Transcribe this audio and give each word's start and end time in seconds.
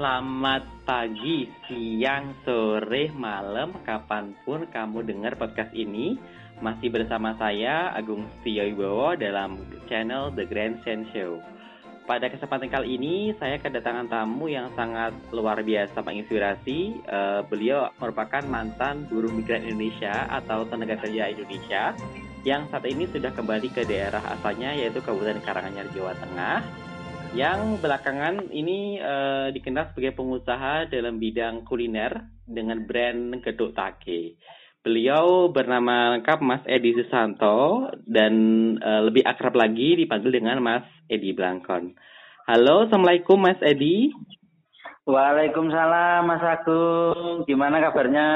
Selamat 0.00 0.64
pagi, 0.88 1.44
siang, 1.68 2.32
sore, 2.40 3.12
malam, 3.12 3.84
kapan 3.84 4.32
pun 4.48 4.64
kamu 4.64 5.04
dengar 5.04 5.36
podcast 5.36 5.76
ini. 5.76 6.16
Masih 6.56 6.88
bersama 6.88 7.36
saya, 7.36 7.92
Agung 7.92 8.24
Setio 8.40 8.64
Wibowo 8.64 9.12
dalam 9.20 9.60
channel 9.92 10.32
The 10.32 10.48
Grand 10.48 10.80
Sense 10.88 11.04
Show. 11.12 11.44
Pada 12.08 12.32
kesempatan 12.32 12.72
kali 12.72 12.96
ini, 12.96 13.36
saya 13.36 13.60
kedatangan 13.60 14.08
tamu 14.08 14.48
yang 14.48 14.72
sangat 14.72 15.12
luar 15.36 15.60
biasa 15.60 16.00
menginspirasi. 16.00 17.04
Uh, 17.04 17.44
beliau 17.52 17.92
merupakan 18.00 18.40
mantan 18.48 19.04
buruh 19.04 19.28
migran 19.28 19.68
Indonesia 19.68 20.24
atau 20.32 20.64
tenaga 20.64 20.96
kerja 20.96 21.28
Indonesia 21.28 21.92
yang 22.48 22.64
saat 22.72 22.88
ini 22.88 23.04
sudah 23.04 23.36
kembali 23.36 23.68
ke 23.68 23.84
daerah 23.84 24.24
asalnya 24.32 24.72
yaitu 24.72 25.04
Kabupaten 25.04 25.44
Karanganyar, 25.44 25.92
Jawa 25.92 26.16
Tengah 26.16 26.88
yang 27.30 27.78
belakangan 27.78 28.50
ini 28.50 28.98
uh, 28.98 29.54
dikenal 29.54 29.94
sebagai 29.94 30.18
pengusaha 30.18 30.90
dalam 30.90 31.22
bidang 31.22 31.62
kuliner 31.62 32.26
dengan 32.42 32.82
brand 32.82 33.38
Geduk 33.46 33.78
Take. 33.78 34.34
Beliau 34.82 35.52
bernama 35.52 36.18
lengkap 36.18 36.38
Mas 36.42 36.64
Edi 36.66 36.96
Susanto 36.96 37.86
dan 38.02 38.34
uh, 38.82 39.06
lebih 39.06 39.22
akrab 39.22 39.54
lagi 39.54 39.94
dipanggil 39.94 40.42
dengan 40.42 40.58
Mas 40.58 40.86
Edi 41.06 41.30
Blangkon. 41.30 41.94
Halo, 42.50 42.90
Assalamualaikum 42.90 43.38
Mas 43.38 43.60
Edi. 43.62 44.10
Waalaikumsalam 45.06 46.26
Mas 46.26 46.42
Agung. 46.42 47.46
Gimana 47.46 47.78
kabarnya? 47.78 48.28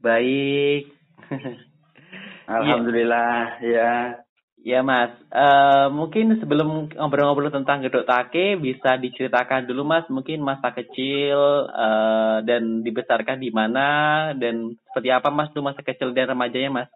Baik. 0.00 0.88
Alhamdulillah, 2.48 3.60
ya. 3.60 4.24
Ya. 4.64 4.80
Mas, 4.82 5.12
uh, 5.30 5.90
mungkin 5.92 6.38
sebelum 6.40 6.90
ngobrol-ngobrol 6.92 7.50
tentang 7.50 7.82
Gedok 7.82 8.06
Take 8.06 8.58
bisa 8.58 8.98
diceritakan 8.98 9.66
dulu 9.68 9.86
Mas, 9.86 10.06
mungkin 10.10 10.42
masa 10.42 10.74
kecil 10.74 11.68
uh, 11.70 12.42
dan 12.42 12.82
dibesarkan 12.82 13.38
di 13.38 13.50
mana 13.50 14.30
dan 14.34 14.74
seperti 14.90 15.08
apa 15.10 15.28
Mas 15.30 15.50
tuh 15.54 15.62
masa 15.62 15.82
kecil 15.82 16.10
dan 16.16 16.32
remajanya 16.32 16.70
Mas? 16.70 16.90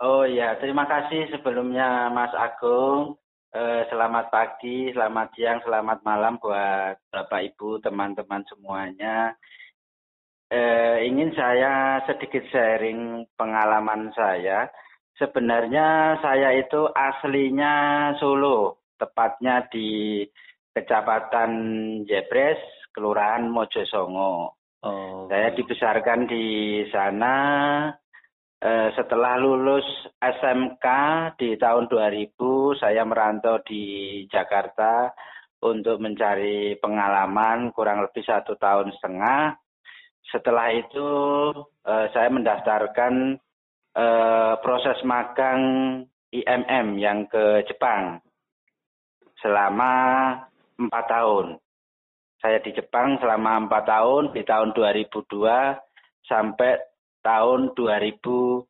Oh 0.00 0.24
ya, 0.24 0.56
terima 0.56 0.88
kasih 0.88 1.28
sebelumnya 1.28 2.08
Mas 2.08 2.32
Agung. 2.32 3.20
Uh, 3.50 3.82
selamat 3.90 4.30
pagi, 4.30 4.94
selamat 4.94 5.34
siang, 5.34 5.58
selamat 5.66 6.06
malam 6.06 6.38
buat 6.38 7.02
Bapak 7.10 7.50
Ibu, 7.50 7.82
teman-teman 7.82 8.46
semuanya. 8.46 9.34
Uh, 10.50 11.02
ingin 11.02 11.34
saya 11.34 11.98
sedikit 12.06 12.46
sharing 12.50 13.26
pengalaman 13.34 14.14
saya 14.14 14.70
Sebenarnya 15.20 16.16
saya 16.24 16.56
itu 16.56 16.88
aslinya 16.96 18.08
Solo, 18.16 18.88
tepatnya 18.96 19.68
di 19.68 20.24
Kecamatan 20.72 21.52
Jebres, 22.08 22.56
Kelurahan 22.96 23.44
Mojosongo. 23.44 24.56
Oh, 24.80 25.28
saya 25.28 25.52
dibesarkan 25.52 26.24
di 26.24 26.80
sana. 26.88 27.36
Eh, 28.64 28.88
setelah 28.96 29.36
lulus 29.36 29.84
SMK 30.24 30.86
di 31.36 31.52
tahun 31.60 31.92
2000, 31.92 32.80
saya 32.80 33.04
merantau 33.04 33.60
di 33.60 34.24
Jakarta 34.32 35.12
untuk 35.60 36.00
mencari 36.00 36.80
pengalaman 36.80 37.76
kurang 37.76 38.00
lebih 38.08 38.24
satu 38.24 38.56
tahun 38.56 38.88
setengah. 38.96 39.52
Setelah 40.32 40.72
itu 40.72 41.08
eh, 41.84 42.06
saya 42.16 42.32
mendaftarkan 42.32 43.36
eh, 43.96 44.54
proses 44.62 44.98
magang 45.02 45.62
IMM 46.30 46.94
yang 46.98 47.26
ke 47.26 47.66
Jepang 47.66 48.22
selama 49.42 49.92
empat 50.78 51.04
tahun. 51.10 51.46
Saya 52.40 52.62
di 52.64 52.72
Jepang 52.72 53.20
selama 53.20 53.68
empat 53.68 53.84
tahun 53.84 54.32
di 54.32 54.42
tahun 54.46 54.72
2002 54.72 55.28
sampai 56.24 56.80
tahun 57.20 57.76
2006. 57.76 58.64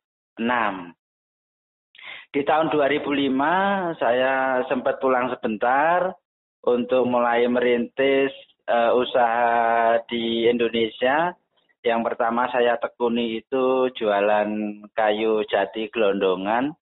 Di 2.31 2.41
tahun 2.47 2.67
2005 2.71 3.99
saya 3.99 4.63
sempat 4.67 4.99
pulang 4.99 5.31
sebentar 5.31 6.15
untuk 6.63 7.03
mulai 7.07 7.47
merintis 7.47 8.31
uh, 8.67 8.95
usaha 8.95 9.99
di 10.07 10.47
Indonesia 10.47 11.35
yang 11.81 12.05
pertama 12.05 12.45
saya 12.53 12.77
tekuni 12.77 13.41
itu 13.41 13.89
jualan 13.97 14.49
kayu 14.93 15.41
jati 15.49 15.89
gelondongan. 15.89 16.77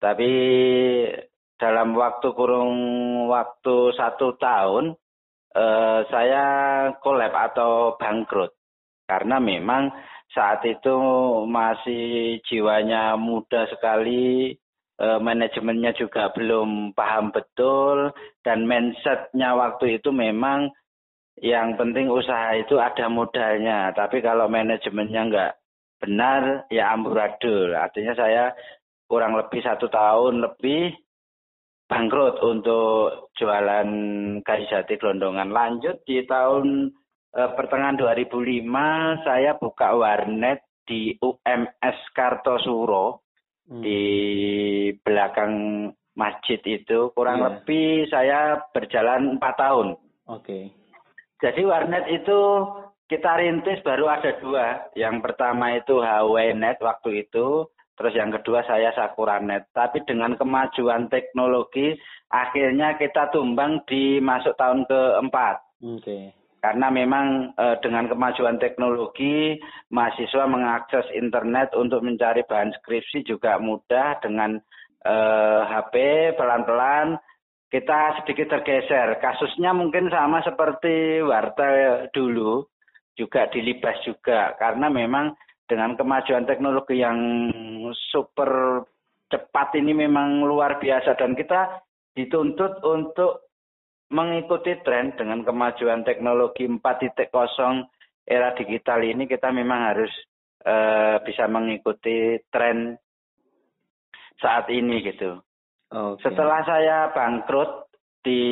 Tapi 0.00 0.32
dalam 1.60 1.92
waktu 1.92 2.28
kurung 2.32 2.72
waktu 3.28 3.92
satu 3.96 4.36
tahun 4.40 4.96
eh, 5.56 6.00
saya 6.08 6.44
kolab 7.00 7.32
atau 7.32 7.96
bangkrut. 8.00 8.52
Karena 9.04 9.42
memang 9.42 9.90
saat 10.30 10.62
itu 10.64 10.94
masih 11.50 12.38
jiwanya 12.46 13.18
muda 13.18 13.66
sekali, 13.68 14.54
eh, 15.00 15.18
manajemennya 15.20 15.92
juga 15.96 16.30
belum 16.32 16.92
paham 16.94 17.32
betul, 17.34 18.14
dan 18.46 18.64
mindsetnya 18.64 19.56
waktu 19.58 19.98
itu 20.00 20.14
memang 20.14 20.70
yang 21.40 21.80
penting 21.80 22.12
usaha 22.12 22.52
itu 22.52 22.76
ada 22.76 23.08
modalnya. 23.08 23.96
Tapi 23.96 24.20
kalau 24.20 24.46
manajemennya 24.46 25.20
nggak 25.32 25.52
benar, 26.00 26.68
ya 26.68 26.92
amburadul. 26.92 27.72
Artinya 27.72 28.12
saya 28.12 28.52
kurang 29.08 29.34
lebih 29.34 29.64
satu 29.64 29.88
tahun 29.88 30.44
lebih 30.44 30.94
bangkrut 31.90 32.38
untuk 32.44 33.32
jualan 33.34 33.88
kayu 34.44 34.64
jati 34.68 34.94
gelondongan. 35.00 35.50
Lanjut 35.50 36.04
di 36.04 36.22
tahun 36.28 36.92
eh, 37.34 37.50
pertengahan 37.56 37.98
2005 37.98 39.26
saya 39.26 39.56
buka 39.56 39.96
warnet 39.96 40.62
di 40.84 41.16
UMS 41.18 41.98
Kartosuro 42.12 43.24
hmm. 43.66 43.82
di 43.82 44.02
belakang 45.02 45.88
masjid 46.14 46.60
itu 46.68 47.10
kurang 47.16 47.40
yeah. 47.40 47.46
lebih 47.48 47.88
saya 48.12 48.40
berjalan 48.70 49.40
empat 49.40 49.54
tahun. 49.56 49.88
Oke. 50.28 50.44
Okay. 50.44 50.64
Jadi 51.40 51.64
warnet 51.64 52.04
itu 52.12 52.40
kita 53.08 53.40
rintis 53.40 53.80
baru 53.82 54.06
ada 54.12 54.36
dua. 54.38 54.92
Yang 54.94 55.16
pertama 55.24 55.74
itu 55.74 55.98
HWNet 55.98 56.78
waktu 56.78 57.26
itu, 57.26 57.66
terus 57.98 58.14
yang 58.14 58.30
kedua 58.30 58.62
saya 58.68 58.94
Sakuranet. 58.94 59.72
Tapi 59.74 60.04
dengan 60.04 60.36
kemajuan 60.36 61.10
teknologi, 61.10 61.96
akhirnya 62.30 62.94
kita 63.00 63.32
tumbang 63.34 63.82
di 63.88 64.22
masuk 64.22 64.54
tahun 64.54 64.86
keempat. 64.86 65.56
Oke. 65.82 66.04
Okay. 66.04 66.24
Karena 66.60 66.92
memang 66.92 67.56
e, 67.56 67.66
dengan 67.80 68.04
kemajuan 68.04 68.60
teknologi, 68.60 69.56
mahasiswa 69.88 70.44
mengakses 70.44 71.08
internet 71.16 71.72
untuk 71.72 72.04
mencari 72.04 72.44
bahan 72.44 72.76
skripsi 72.76 73.24
juga 73.24 73.56
mudah 73.56 74.20
dengan 74.20 74.60
e, 75.00 75.14
HP 75.64 75.94
pelan-pelan 76.36 77.16
kita 77.70 78.20
sedikit 78.20 78.58
tergeser. 78.58 79.22
Kasusnya 79.22 79.70
mungkin 79.70 80.10
sama 80.10 80.42
seperti 80.42 81.22
Warta 81.22 82.04
dulu, 82.10 82.66
juga 83.14 83.46
dilibas 83.48 83.96
juga. 84.02 84.58
Karena 84.58 84.90
memang 84.90 85.38
dengan 85.70 85.94
kemajuan 85.94 86.50
teknologi 86.50 86.98
yang 86.98 87.18
super 88.10 88.82
cepat 89.30 89.78
ini 89.78 89.94
memang 89.94 90.42
luar 90.42 90.82
biasa. 90.82 91.14
Dan 91.14 91.38
kita 91.38 91.80
dituntut 92.18 92.82
untuk 92.82 93.54
mengikuti 94.10 94.74
tren 94.82 95.14
dengan 95.14 95.46
kemajuan 95.46 96.02
teknologi 96.02 96.66
4.0 96.66 97.30
era 98.26 98.50
digital 98.58 99.00
ini 99.06 99.30
kita 99.30 99.54
memang 99.54 99.94
harus 99.94 100.10
uh, 100.66 101.22
bisa 101.22 101.46
mengikuti 101.46 102.42
tren 102.50 102.98
saat 104.42 104.66
ini 104.74 105.06
gitu. 105.06 105.38
Okay. 105.90 106.22
Setelah 106.22 106.62
saya 106.62 106.98
bangkrut 107.10 107.90
di 108.22 108.42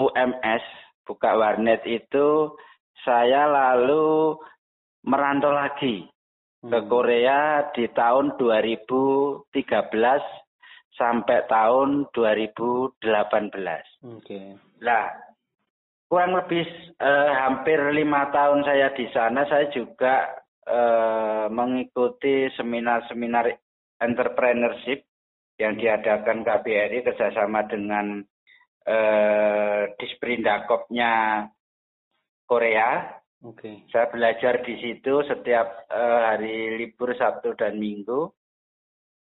UMS, 0.00 0.64
buka 1.04 1.36
warnet 1.36 1.84
itu, 1.84 2.56
saya 3.04 3.44
lalu 3.44 4.40
merantau 5.04 5.52
lagi 5.52 6.08
hmm. 6.64 6.72
ke 6.72 6.78
Korea 6.88 7.68
di 7.76 7.84
tahun 7.92 8.40
2013 8.40 9.52
sampai 10.96 11.38
tahun 11.44 12.08
2018. 12.16 13.04
Oke. 13.04 13.84
Okay. 14.24 14.46
Nah, 14.80 15.12
kurang 16.08 16.40
lebih 16.40 16.64
eh, 16.96 17.30
hampir 17.36 17.84
lima 17.92 18.32
tahun 18.32 18.64
saya 18.64 18.96
di 18.96 19.04
sana, 19.12 19.44
saya 19.44 19.68
juga 19.68 20.40
eh, 20.64 21.46
mengikuti 21.52 22.48
seminar-seminar 22.56 23.52
entrepreneurship 24.00 25.09
yang 25.60 25.76
diadakan 25.76 26.40
KBRI 26.40 27.04
kerjasama 27.04 27.68
dengan 27.68 28.24
eh, 28.88 29.92
Disprindakopnya 30.00 31.44
Korea. 32.48 33.20
Oke. 33.44 33.60
Okay. 33.60 33.74
Saya 33.92 34.08
belajar 34.08 34.64
di 34.64 34.74
situ 34.80 35.20
setiap 35.28 35.84
eh, 35.92 36.20
hari 36.32 36.80
libur 36.80 37.12
Sabtu 37.12 37.52
dan 37.60 37.76
Minggu. 37.76 38.32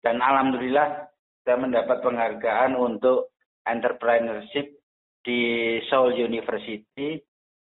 Dan 0.03 0.23
alhamdulillah 0.23 1.11
saya 1.43 1.59
mendapat 1.59 2.03
penghargaan 2.07 2.79
untuk 2.79 3.35
entrepreneurship 3.67 4.79
di 5.23 5.79
Seoul 5.87 6.19
University 6.19 7.19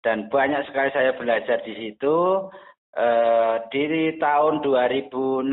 dan 0.01 0.29
banyak 0.29 0.69
sekali 0.69 0.89
saya 0.93 1.17
belajar 1.17 1.65
di 1.65 1.73
situ. 1.73 2.45
Eh, 2.95 3.55
di 3.73 4.15
tahun 4.21 4.63
2016 4.63 5.49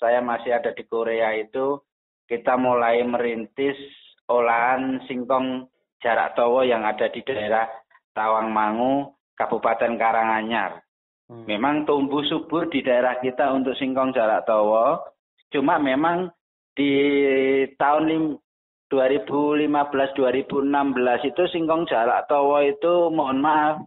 saya 0.00 0.24
masih 0.24 0.56
ada 0.56 0.72
di 0.72 0.88
Korea 0.88 1.36
itu 1.36 1.76
kita 2.26 2.58
mulai 2.58 3.06
merintis 3.06 3.78
olahan 4.26 4.98
singkong 5.06 5.70
jarak 6.02 6.34
towo 6.34 6.66
yang 6.66 6.82
ada 6.82 7.06
di 7.10 7.22
daerah 7.22 7.66
Tawangmangu, 8.12 9.14
Kabupaten 9.38 9.94
Karanganyar. 9.94 10.82
Hmm. 11.26 11.46
Memang 11.46 11.86
tumbuh 11.86 12.22
subur 12.26 12.70
di 12.70 12.82
daerah 12.82 13.18
kita 13.18 13.50
untuk 13.50 13.74
singkong 13.78 14.14
jarak 14.14 14.46
towo, 14.46 15.02
cuma 15.50 15.78
memang 15.78 16.30
di 16.76 16.92
tahun 17.74 18.38
2015-2016 18.86 21.30
itu 21.30 21.42
singkong 21.50 21.90
jarak 21.90 22.30
towo 22.30 22.62
itu 22.62 23.10
mohon 23.10 23.42
maaf 23.42 23.82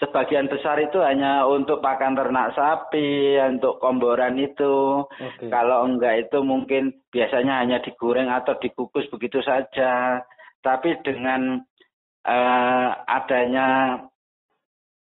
sebagian 0.00 0.48
besar 0.48 0.80
itu 0.80 0.96
hanya 1.04 1.44
untuk 1.44 1.84
pakan 1.84 2.16
ternak 2.16 2.56
sapi, 2.56 3.36
untuk 3.36 3.76
komboran 3.78 4.40
itu. 4.40 5.04
Okay. 5.04 5.52
Kalau 5.52 5.84
enggak 5.84 6.26
itu 6.26 6.40
mungkin 6.40 7.04
biasanya 7.12 7.60
hanya 7.60 7.78
digoreng 7.84 8.32
atau 8.32 8.56
dikukus 8.56 9.04
begitu 9.12 9.44
saja. 9.44 10.24
Tapi 10.64 11.04
dengan 11.04 11.60
uh, 12.24 12.88
adanya 13.04 14.00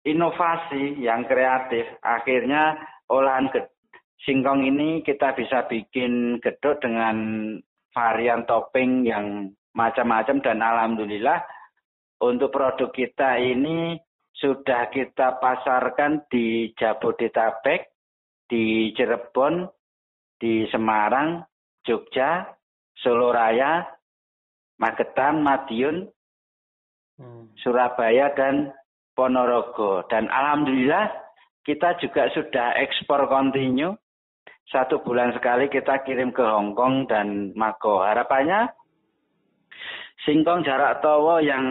inovasi 0.06 1.02
yang 1.02 1.26
kreatif, 1.26 1.86
akhirnya 1.98 2.78
olahan 3.10 3.50
singkong 4.22 4.62
ini 4.62 5.02
kita 5.02 5.34
bisa 5.34 5.66
bikin 5.66 6.38
gedok 6.38 6.78
dengan 6.78 7.16
varian 7.90 8.46
topping 8.46 9.02
yang 9.02 9.50
macam-macam 9.74 10.40
dan 10.40 10.58
alhamdulillah 10.62 11.42
untuk 12.22 12.48
produk 12.48 12.88
kita 12.94 13.36
ini 13.36 14.00
sudah 14.36 14.92
kita 14.92 15.40
pasarkan 15.40 16.28
di 16.28 16.72
Jabodetabek, 16.76 17.88
di 18.44 18.92
Cirebon, 18.92 19.64
di 20.36 20.68
Semarang, 20.68 21.40
Jogja, 21.82 22.44
Solo 22.92 23.32
Raya, 23.32 23.80
Magetan, 24.76 25.40
Madiun, 25.40 26.04
hmm. 27.16 27.56
Surabaya, 27.64 28.32
dan 28.36 28.76
Ponorogo. 29.16 30.04
Dan 30.12 30.28
Alhamdulillah 30.28 31.08
kita 31.64 31.96
juga 31.96 32.28
sudah 32.36 32.76
ekspor 32.76 33.24
kontinu. 33.32 33.96
Satu 34.66 35.00
bulan 35.00 35.32
sekali 35.32 35.70
kita 35.72 36.04
kirim 36.04 36.34
ke 36.34 36.42
Hong 36.42 36.76
Kong 36.76 37.08
dan 37.08 37.54
Mako. 37.56 38.02
Harapannya 38.02 38.68
singkong 40.26 40.66
jarak 40.66 41.00
towo 41.00 41.38
yang 41.38 41.64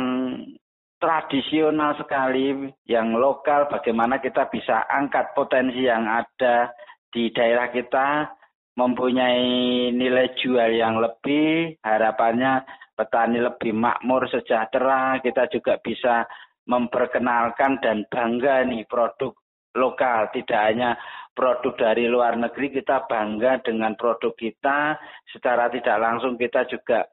tradisional 1.06 1.94
sekali, 2.02 2.66
yang 2.90 3.14
lokal, 3.14 3.70
bagaimana 3.70 4.18
kita 4.18 4.50
bisa 4.50 4.90
angkat 4.90 5.38
potensi 5.38 5.86
yang 5.86 6.10
ada 6.10 6.74
di 7.14 7.30
daerah 7.30 7.70
kita, 7.70 8.34
mempunyai 8.74 9.94
nilai 9.94 10.34
jual 10.34 10.74
yang 10.74 10.98
lebih, 10.98 11.78
harapannya 11.86 12.66
petani 12.98 13.38
lebih 13.38 13.78
makmur, 13.78 14.26
sejahtera, 14.34 15.22
kita 15.22 15.46
juga 15.54 15.78
bisa 15.78 16.26
memperkenalkan 16.66 17.78
dan 17.86 18.10
bangga 18.10 18.66
nih 18.66 18.90
produk 18.90 19.38
lokal, 19.78 20.34
tidak 20.34 20.62
hanya 20.74 20.98
produk 21.38 21.78
dari 21.78 22.10
luar 22.10 22.34
negeri, 22.34 22.82
kita 22.82 23.06
bangga 23.06 23.62
dengan 23.62 23.94
produk 23.94 24.34
kita, 24.34 24.98
secara 25.30 25.70
tidak 25.70 26.02
langsung 26.02 26.34
kita 26.34 26.66
juga 26.66 27.06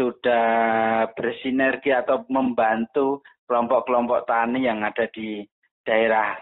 sudah 0.00 0.48
bersinergi 1.12 1.92
atau 1.92 2.24
membantu 2.32 3.20
kelompok-kelompok 3.44 4.24
tani 4.24 4.64
yang 4.64 4.80
ada 4.80 5.04
di 5.12 5.44
daerah 5.84 6.40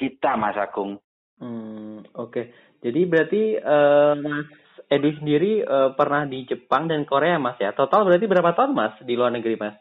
kita, 0.00 0.40
Mas 0.40 0.56
Agung. 0.56 0.96
Hmm, 1.36 2.00
Oke, 2.16 2.32
okay. 2.32 2.44
jadi 2.80 3.00
berarti 3.04 3.42
uh, 3.60 4.16
Mas 4.16 4.48
Edi 4.88 5.12
sendiri 5.20 5.60
uh, 5.60 5.92
pernah 5.92 6.24
di 6.24 6.48
Jepang 6.48 6.88
dan 6.88 7.04
Korea, 7.04 7.36
Mas 7.36 7.60
ya? 7.60 7.76
Total 7.76 8.08
berarti 8.08 8.24
berapa 8.24 8.56
tahun, 8.56 8.72
Mas, 8.72 8.96
di 9.04 9.12
luar 9.12 9.36
negeri, 9.36 9.60
Mas? 9.60 9.76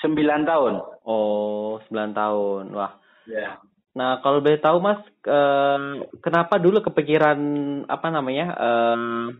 Sembilan 0.00 0.48
tahun. 0.48 0.74
Oh, 1.04 1.76
sembilan 1.84 2.10
tahun. 2.16 2.64
Wah. 2.72 2.92
Ya. 3.28 3.36
Yeah. 3.36 3.54
Nah, 3.92 4.24
kalau 4.24 4.40
boleh 4.40 4.62
tahu, 4.62 4.80
Mas, 4.80 5.04
uh, 5.28 6.08
kenapa 6.24 6.56
dulu 6.56 6.80
kepikiran 6.80 7.38
apa 7.84 8.08
namanya? 8.08 8.46
Uh, 8.56 9.36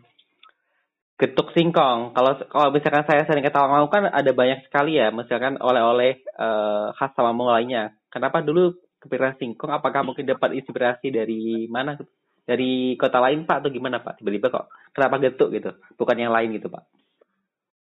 getuk 1.21 1.55
singkong. 1.55 2.17
Kalau 2.17 2.33
kalau 2.49 2.69
misalkan 2.75 3.05
saya 3.07 3.23
sering 3.29 3.45
ke 3.45 3.53
Tawangmangu 3.53 3.89
kan 3.93 4.09
ada 4.11 4.31
banyak 4.35 4.67
sekali 4.67 4.99
ya, 4.99 5.13
misalkan 5.15 5.61
oleh-oleh 5.61 6.25
uh, 6.37 6.91
khas 6.97 7.15
Tawangmangu 7.15 7.53
lainnya. 7.53 7.95
Kenapa 8.11 8.43
dulu 8.43 8.75
kepikiran 9.03 9.39
singkong? 9.39 9.71
Apakah 9.71 10.03
mungkin 10.03 10.27
dapat 10.27 10.59
inspirasi 10.59 11.15
dari 11.15 11.67
mana? 11.71 11.99
Dari 12.43 12.99
kota 12.99 13.23
lain 13.23 13.47
Pak 13.47 13.63
atau 13.63 13.71
gimana 13.71 14.03
Pak? 14.03 14.19
Tiba-tiba 14.19 14.51
kok 14.51 14.67
kenapa 14.91 15.23
getuk 15.23 15.55
gitu? 15.55 15.71
Bukan 15.95 16.19
yang 16.19 16.35
lain 16.35 16.59
gitu 16.59 16.67
Pak? 16.67 16.83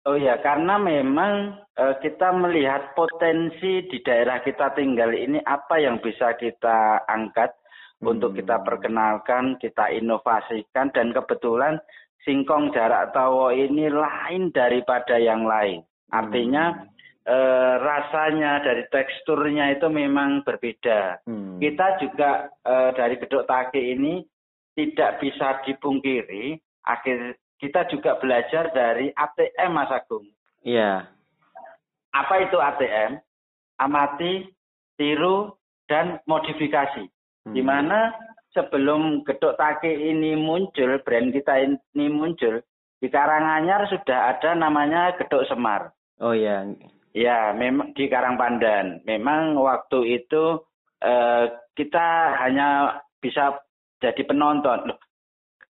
Oh 0.05 0.13
ya, 0.13 0.37
karena 0.37 0.77
memang 0.77 1.65
uh, 1.81 1.97
kita 1.97 2.29
melihat 2.29 2.93
potensi 2.93 3.89
di 3.89 4.05
daerah 4.05 4.37
kita 4.45 4.77
tinggal 4.77 5.09
ini 5.09 5.41
apa 5.41 5.81
yang 5.81 5.97
bisa 5.97 6.37
kita 6.37 7.01
angkat 7.09 7.57
hmm. 8.05 8.13
untuk 8.13 8.37
kita 8.37 8.61
perkenalkan, 8.61 9.57
kita 9.57 9.89
inovasikan 9.89 10.93
dan 10.93 11.09
kebetulan 11.09 11.81
singkong 12.25 12.73
jarak 12.73 13.13
tawo 13.13 13.53
ini 13.53 13.87
lain 13.87 14.49
daripada 14.51 15.15
yang 15.21 15.45
lain. 15.45 15.85
Artinya 16.09 16.73
hmm. 16.73 16.89
e, 17.23 17.37
rasanya 17.79 18.65
dari 18.65 18.83
teksturnya 18.89 19.77
itu 19.77 19.87
memang 19.87 20.41
berbeda. 20.41 21.21
Hmm. 21.23 21.61
Kita 21.61 22.01
juga 22.01 22.49
e, 22.65 22.73
dari 22.97 23.15
gedok 23.21 23.45
take 23.45 23.79
ini 23.79 24.25
tidak 24.73 25.21
bisa 25.21 25.61
dipungkiri. 25.63 26.57
Akhir 26.89 27.37
kita 27.61 27.87
juga 27.87 28.17
belajar 28.17 28.73
dari 28.73 29.13
ATM 29.13 29.71
Mas 29.71 29.93
Agung. 29.93 30.25
Iya. 30.65 31.07
Yeah. 31.07 31.13
Apa 32.11 32.35
itu 32.43 32.57
ATM? 32.57 33.21
Amati, 33.75 34.49
tiru, 34.95 35.53
dan 35.85 36.19
modifikasi. 36.25 37.05
Hmm. 37.45 37.53
Di 37.53 37.61
mana 37.61 38.11
sebelum 38.55 39.27
gedok 39.27 39.59
take 39.59 39.91
ini 39.91 40.39
muncul, 40.39 40.97
brand 41.03 41.29
kita 41.35 41.59
ini 41.59 42.07
muncul, 42.07 42.63
di 43.03 43.07
Karanganyar 43.11 43.91
sudah 43.91 44.33
ada 44.33 44.55
namanya 44.55 45.13
gedok 45.19 45.45
Semar. 45.51 45.91
Oh 46.23 46.31
iya. 46.31 46.63
Ya, 47.11 47.51
memang 47.51 47.91
di 47.91 48.07
Karangpandan. 48.07 49.03
Memang 49.03 49.59
waktu 49.59 50.23
itu 50.23 50.63
eh, 51.03 51.45
kita 51.75 52.07
hanya 52.39 52.99
bisa 53.19 53.59
jadi 53.99 54.23
penonton. 54.23 54.89
Loh, 54.89 54.99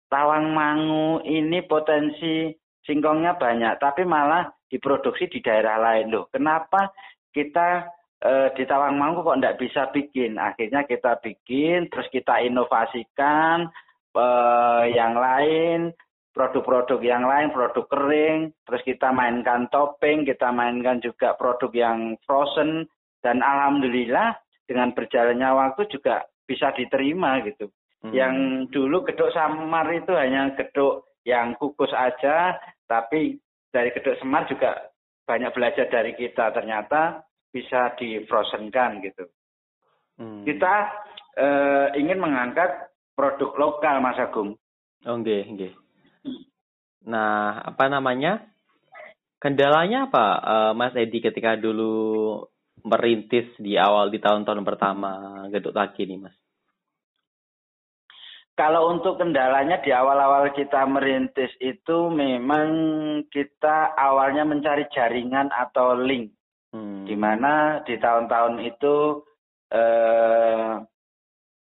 Tawangmangu 0.09 1.23
ini 1.23 1.63
potensi 1.69 2.51
singkongnya 2.83 3.37
banyak, 3.37 3.79
tapi 3.79 4.03
malah 4.09 4.49
diproduksi 4.73 5.29
di 5.29 5.39
daerah 5.45 5.77
lain. 5.79 6.11
Loh, 6.11 6.27
kenapa 6.33 6.91
kita 7.31 7.87
eh, 8.21 8.49
di 8.57 8.65
Tawangmangu 8.69 9.25
kok 9.25 9.39
enggak 9.41 9.59
bisa 9.61 9.89
bikin. 9.91 10.37
Akhirnya 10.37 10.85
kita 10.85 11.21
bikin, 11.21 11.89
terus 11.89 12.09
kita 12.13 12.41
inovasikan 12.45 13.69
eh, 14.17 14.85
yang 14.95 15.15
lain, 15.17 15.93
produk-produk 16.31 17.01
yang 17.03 17.27
lain, 17.27 17.51
produk 17.51 17.85
kering, 17.91 18.55
terus 18.65 18.83
kita 18.87 19.11
mainkan 19.11 19.67
topping, 19.69 20.23
kita 20.25 20.55
mainkan 20.55 21.03
juga 21.03 21.35
produk 21.35 21.71
yang 21.75 22.15
frozen, 22.25 22.87
dan 23.21 23.45
alhamdulillah 23.45 24.39
dengan 24.65 24.95
berjalannya 24.95 25.51
waktu 25.51 25.91
juga 25.91 26.25
bisa 26.47 26.73
diterima 26.73 27.43
gitu. 27.45 27.69
Hmm. 28.01 28.13
Yang 28.15 28.35
dulu 28.73 29.05
gedok 29.05 29.35
samar 29.35 29.87
itu 29.93 30.15
hanya 30.17 30.55
gedok 30.57 31.19
yang 31.27 31.53
kukus 31.61 31.93
aja, 31.93 32.57
tapi 32.89 33.37
dari 33.69 33.93
gedok 33.93 34.17
semar 34.23 34.49
juga 34.49 34.89
banyak 35.29 35.53
belajar 35.53 35.87
dari 35.93 36.17
kita. 36.17 36.51
Ternyata 36.55 37.21
bisa 37.51 37.95
difrozenkan 37.99 39.03
gitu. 39.03 39.27
Hmm. 40.19 40.43
Kita 40.47 40.75
uh, 41.39 41.87
ingin 41.99 42.19
mengangkat 42.23 42.91
produk 43.15 43.51
lokal 43.59 43.99
Mas 43.99 44.19
Agung. 44.19 44.57
Oke, 45.05 45.09
oh, 45.09 45.17
okay, 45.21 45.41
okay. 45.49 45.73
Nah, 47.09 47.61
apa 47.65 47.89
namanya? 47.89 48.45
Kendalanya 49.41 50.13
apa 50.13 50.27
uh, 50.37 50.73
Mas 50.77 50.93
Edi 50.93 51.25
ketika 51.25 51.57
dulu 51.57 52.45
merintis 52.85 53.49
di 53.57 53.77
awal 53.81 54.13
di 54.13 54.21
tahun-tahun 54.21 54.65
pertama 54.65 55.45
geduk 55.49 55.73
kaki 55.73 56.05
nih 56.05 56.21
Mas? 56.21 56.37
Kalau 58.53 58.93
untuk 58.93 59.17
kendalanya 59.17 59.81
di 59.81 59.89
awal-awal 59.89 60.53
kita 60.53 60.85
merintis 60.85 61.49
itu 61.65 62.13
memang 62.13 62.69
kita 63.33 63.97
awalnya 63.97 64.45
mencari 64.45 64.85
jaringan 64.93 65.49
atau 65.49 65.97
link 65.97 66.37
Hmm. 66.71 67.07
Di 67.07 67.17
mana 67.19 67.83
di 67.83 67.99
tahun-tahun 67.99 68.63
itu 68.63 68.97
eh, 69.75 70.75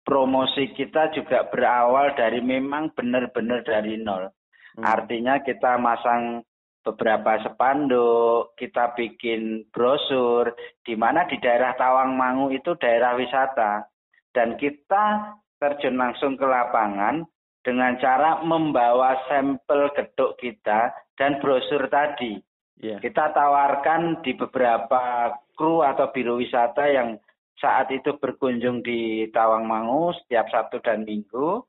promosi 0.05 0.73
kita 0.73 1.13
juga 1.13 1.49
berawal 1.49 2.13
dari 2.17 2.41
memang 2.41 2.93
benar-benar 2.93 3.65
dari 3.65 3.97
nol. 3.97 4.29
Hmm. 4.77 4.83
Artinya 4.85 5.41
kita 5.41 5.77
masang 5.81 6.45
beberapa 6.85 7.37
spanduk, 7.45 8.55
kita 8.55 8.97
bikin 8.97 9.67
brosur, 9.69 10.55
di 10.81 10.95
mana 10.95 11.27
di 11.29 11.37
daerah 11.37 11.75
Tawangmangu 11.75 12.49
itu 12.55 12.73
daerah 12.79 13.13
wisata. 13.13 13.85
Dan 14.33 14.55
kita 14.57 15.35
terjun 15.59 15.97
langsung 15.97 16.37
ke 16.39 16.45
lapangan 16.45 17.25
dengan 17.61 17.99
cara 17.99 18.39
membawa 18.41 19.27
sampel 19.27 19.91
geduk 19.93 20.39
kita 20.39 20.95
dan 21.19 21.37
brosur 21.43 21.85
tadi. 21.91 22.39
Yeah. 22.79 23.03
Kita 23.03 23.35
tawarkan 23.35 24.23
di 24.23 24.39
beberapa 24.39 25.35
kru 25.59 25.83
atau 25.83 26.15
biro 26.15 26.39
wisata 26.39 26.87
yang 26.87 27.19
saat 27.59 27.91
itu 27.91 28.15
berkunjung 28.15 28.79
di 28.79 29.27
Tawangmangu 29.35 30.15
setiap 30.23 30.47
Sabtu 30.47 30.79
dan 30.79 31.03
Minggu. 31.03 31.59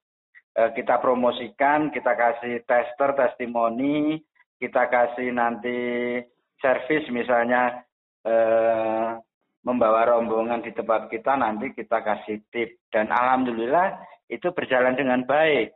Eh, 0.55 0.71
kita 0.79 1.03
promosikan, 1.03 1.91
kita 1.91 2.15
kasih 2.15 2.63
tester, 2.63 3.19
testimoni, 3.19 4.23
kita 4.63 4.87
kasih 4.87 5.35
nanti 5.35 5.79
servis 6.63 7.03
misalnya 7.11 7.83
eh, 8.23 9.19
membawa 9.67 10.15
rombongan 10.15 10.63
di 10.63 10.71
tempat 10.73 11.11
kita 11.11 11.37
nanti 11.37 11.75
kita 11.75 12.01
kasih 12.01 12.41
tip 12.49 12.81
dan 12.89 13.13
alhamdulillah 13.13 13.99
itu 14.31 14.49
berjalan 14.57 14.97
dengan 14.97 15.27
baik 15.29 15.75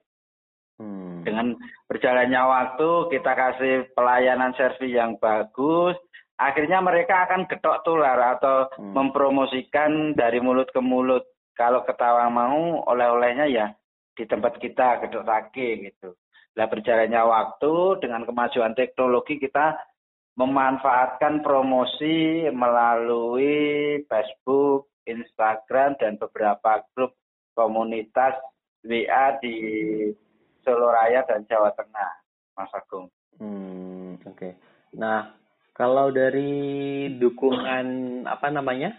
hmm. 0.81 1.23
dengan 1.27 1.55
berjalannya 1.87 2.43
waktu 2.43 2.89
kita 3.15 3.33
kasih 3.35 3.75
pelayanan 3.93 4.53
servis 4.59 4.95
yang 4.95 5.19
bagus 5.19 5.95
akhirnya 6.35 6.83
mereka 6.83 7.27
akan 7.31 7.47
getok 7.47 7.83
tular 7.87 8.39
atau 8.39 8.71
hmm. 8.75 8.93
mempromosikan 8.95 10.13
dari 10.19 10.43
mulut 10.43 10.71
ke 10.75 10.81
mulut 10.83 11.23
kalau 11.55 11.87
ketawa 11.87 12.27
mau 12.31 12.83
oleh-olehnya 12.91 13.47
ya 13.47 13.67
di 14.15 14.27
tempat 14.27 14.59
kita 14.59 15.03
gedok 15.07 15.27
take 15.27 15.91
gitu 15.91 16.15
Nah 16.55 16.67
berjalannya 16.71 17.23
waktu 17.27 17.73
dengan 17.99 18.23
kemajuan 18.23 18.79
teknologi 18.79 19.43
kita 19.43 19.75
memanfaatkan 20.35 21.43
promosi 21.43 22.47
melalui 22.51 24.03
Facebook, 24.07 24.91
Instagram, 25.07 25.95
dan 25.99 26.19
beberapa 26.19 26.83
grup 26.95 27.15
komunitas 27.55 28.35
WA 28.83 29.39
di 29.39 29.57
Solo 30.65 30.89
Raya 30.91 31.23
dan 31.29 31.45
Jawa 31.45 31.71
Tengah, 31.77 32.11
Mas 32.57 32.73
Agung. 32.73 33.13
Hmm, 33.39 34.17
Oke. 34.25 34.33
Okay. 34.35 34.53
Nah, 34.97 35.37
kalau 35.77 36.11
dari 36.11 37.11
dukungan 37.19 37.87
apa 38.25 38.49
namanya 38.49 38.97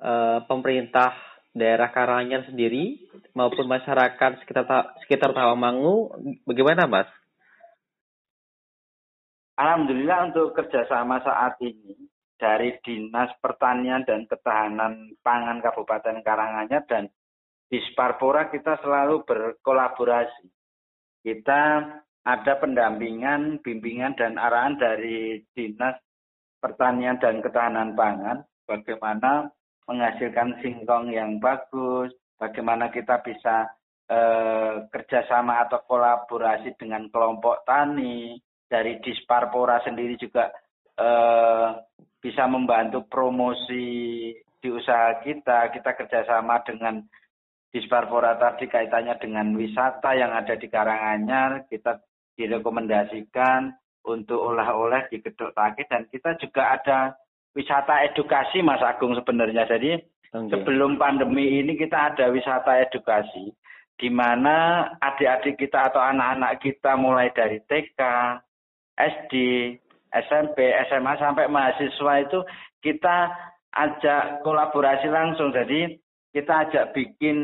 uh, 0.00 0.42
pemerintah 0.48 1.12
daerah 1.52 1.92
Karanganyar 1.92 2.48
sendiri 2.48 3.10
maupun 3.36 3.68
masyarakat 3.68 4.40
sekitar 4.42 4.96
sekitar 5.04 5.30
Tawangmangu 5.36 6.16
bagaimana 6.48 6.88
Mas? 6.88 7.10
Alhamdulillah 9.60 10.32
untuk 10.32 10.56
kerjasama 10.56 11.20
saat 11.20 11.60
ini 11.60 12.08
dari 12.40 12.74
Dinas 12.80 13.30
Pertanian 13.38 14.02
dan 14.02 14.24
Ketahanan 14.26 15.14
Pangan 15.20 15.60
Kabupaten 15.60 16.24
Karanganyar 16.24 16.82
dan 16.88 17.06
Disparpora 17.72 18.52
kita 18.52 18.76
selalu 18.84 19.24
berkolaborasi. 19.24 20.44
Kita 21.22 21.62
ada 22.22 22.52
pendampingan, 22.58 23.62
bimbingan 23.62 24.14
dan 24.18 24.38
arahan 24.38 24.78
dari 24.78 25.42
Dinas 25.54 25.98
Pertanian 26.58 27.18
dan 27.18 27.42
Ketahanan 27.42 27.98
Pangan 27.98 28.46
bagaimana 28.66 29.50
menghasilkan 29.90 30.62
singkong 30.62 31.10
yang 31.10 31.42
bagus, 31.42 32.14
bagaimana 32.38 32.90
kita 32.94 33.18
bisa 33.26 33.66
eh, 34.06 34.86
kerjasama 34.86 35.66
atau 35.66 35.82
kolaborasi 35.86 36.78
dengan 36.78 37.10
kelompok 37.10 37.66
tani, 37.66 38.38
dari 38.72 38.96
Disparpora 39.04 39.84
sendiri 39.84 40.16
juga 40.16 40.48
eh, 40.96 41.68
bisa 42.22 42.46
membantu 42.48 43.04
promosi 43.04 44.30
di 44.62 44.68
usaha 44.70 45.18
kita, 45.20 45.74
kita 45.74 45.90
kerjasama 45.98 46.62
dengan 46.62 47.02
Disparpora 47.72 48.36
tadi 48.36 48.68
kaitannya 48.68 49.16
dengan 49.16 49.56
wisata 49.56 50.12
yang 50.12 50.36
ada 50.36 50.60
di 50.60 50.68
Karanganyar, 50.68 51.64
kita 51.72 52.04
direkomendasikan 52.36 53.72
untuk 54.04 54.44
olah-olah 54.44 55.08
di 55.08 55.24
Gedok 55.24 55.56
Taki 55.56 55.88
dan 55.88 56.04
kita 56.12 56.36
juga 56.36 56.76
ada 56.76 56.98
wisata 57.56 58.04
edukasi 58.04 58.60
Mas 58.60 58.84
Agung 58.84 59.16
sebenarnya. 59.16 59.64
Jadi 59.64 59.96
okay. 59.96 60.50
sebelum 60.52 61.00
pandemi 61.00 61.64
ini 61.64 61.78
kita 61.78 62.12
ada 62.12 62.28
wisata 62.28 62.76
edukasi 62.82 63.56
di 64.00 64.08
mana 64.10 64.88
adik-adik 64.98 65.60
kita 65.60 65.92
atau 65.92 66.02
anak-anak 66.02 66.58
kita 66.58 66.98
mulai 66.98 67.30
dari 67.30 67.62
TK, 67.62 68.00
SD, 68.98 69.32
SMP, 70.10 70.74
SMA 70.90 71.14
sampai 71.22 71.46
mahasiswa 71.46 72.12
itu 72.20 72.42
kita 72.82 73.30
ajak 73.72 74.42
kolaborasi 74.42 75.06
langsung. 75.06 75.54
Jadi 75.54 76.01
kita 76.32 76.68
ajak 76.68 76.96
bikin 76.96 77.38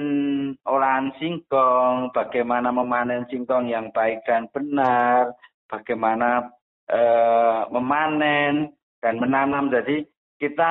olahan 0.64 1.12
singkong, 1.20 2.08
bagaimana 2.16 2.72
memanen 2.72 3.28
singkong 3.28 3.68
yang 3.68 3.92
baik 3.92 4.24
dan 4.24 4.48
benar, 4.50 5.36
bagaimana 5.68 6.48
eh, 6.88 7.62
memanen, 7.68 8.72
dan 9.02 9.18
menanam. 9.18 9.70
Jadi 9.70 10.06
kita 10.38 10.70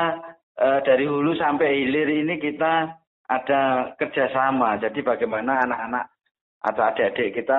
e, 0.55 0.67
dari 0.83 1.05
hulu 1.07 1.35
sampai 1.35 1.83
hilir 1.83 2.07
ini 2.07 2.39
kita 2.39 2.91
ada 3.27 3.93
kerjasama. 3.99 4.79
Jadi 4.79 5.03
bagaimana 5.03 5.67
anak-anak 5.67 6.05
atau 6.63 6.83
adik-adik 6.83 7.43
kita 7.43 7.57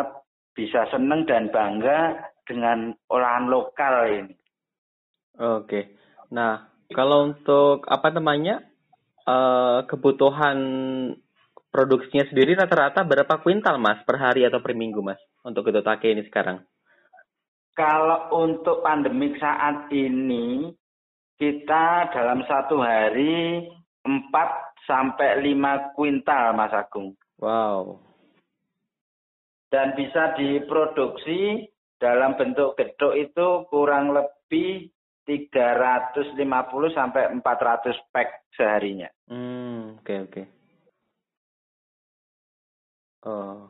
bisa 0.53 0.89
senang 0.91 1.25
dan 1.29 1.53
bangga 1.53 2.19
dengan 2.49 2.93
olahan 3.13 3.47
lokal 3.47 3.95
ini. 4.11 4.35
Oke. 5.39 5.95
Nah, 6.35 6.67
kalau 6.91 7.31
untuk 7.31 7.87
apa 7.87 8.11
namanya 8.11 8.65
e, 9.29 9.37
kebutuhan 9.85 10.59
produksinya 11.69 12.25
sendiri 12.33 12.57
rata-rata 12.57 13.05
berapa 13.05 13.45
kuintal 13.45 13.77
mas 13.77 14.01
per 14.09 14.17
hari 14.17 14.49
atau 14.49 14.65
per 14.65 14.73
minggu 14.73 15.05
mas 15.05 15.21
untuk 15.45 15.69
take 15.69 16.09
ini 16.17 16.25
sekarang? 16.25 16.65
Kalau 17.77 18.35
untuk 18.35 18.83
pandemik 18.83 19.39
saat 19.39 19.87
ini, 19.95 20.67
kita 21.39 22.11
dalam 22.11 22.43
satu 22.51 22.83
hari 22.83 23.71
4 24.03 24.35
sampai 24.83 25.39
5 25.47 25.95
kuintal, 25.95 26.59
Mas 26.59 26.75
Agung. 26.75 27.15
Wow. 27.39 28.03
Dan 29.71 29.95
bisa 29.95 30.35
diproduksi 30.35 31.71
dalam 32.03 32.35
bentuk 32.35 32.75
gedok 32.75 33.15
itu 33.15 33.49
kurang 33.71 34.11
lebih 34.11 34.91
350 35.29 36.97
sampai 36.97 37.29
400 37.37 37.93
pack 38.09 38.49
seharinya. 38.57 39.13
Hmm, 39.29 40.01
oke 40.01 40.09
okay, 40.09 40.19
oke. 40.25 40.33
Okay. 40.33 40.47
Oh. 43.29 43.69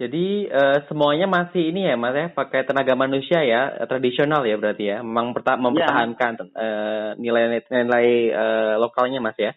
Jadi 0.00 0.48
uh, 0.48 0.80
semuanya 0.88 1.28
masih 1.28 1.68
ini 1.68 1.84
ya 1.84 1.92
mas 2.00 2.16
ya 2.16 2.32
pakai 2.32 2.64
tenaga 2.64 2.96
manusia 2.96 3.44
ya 3.44 3.84
tradisional 3.84 4.48
ya 4.48 4.56
berarti 4.56 4.88
ya 4.88 5.04
memang 5.04 5.36
perta 5.36 5.60
mempertahankan 5.60 6.40
ya. 6.40 7.12
nilai-nilai 7.20 8.08
uh, 8.32 8.74
lokalnya 8.80 9.20
mas 9.20 9.36
ya. 9.36 9.52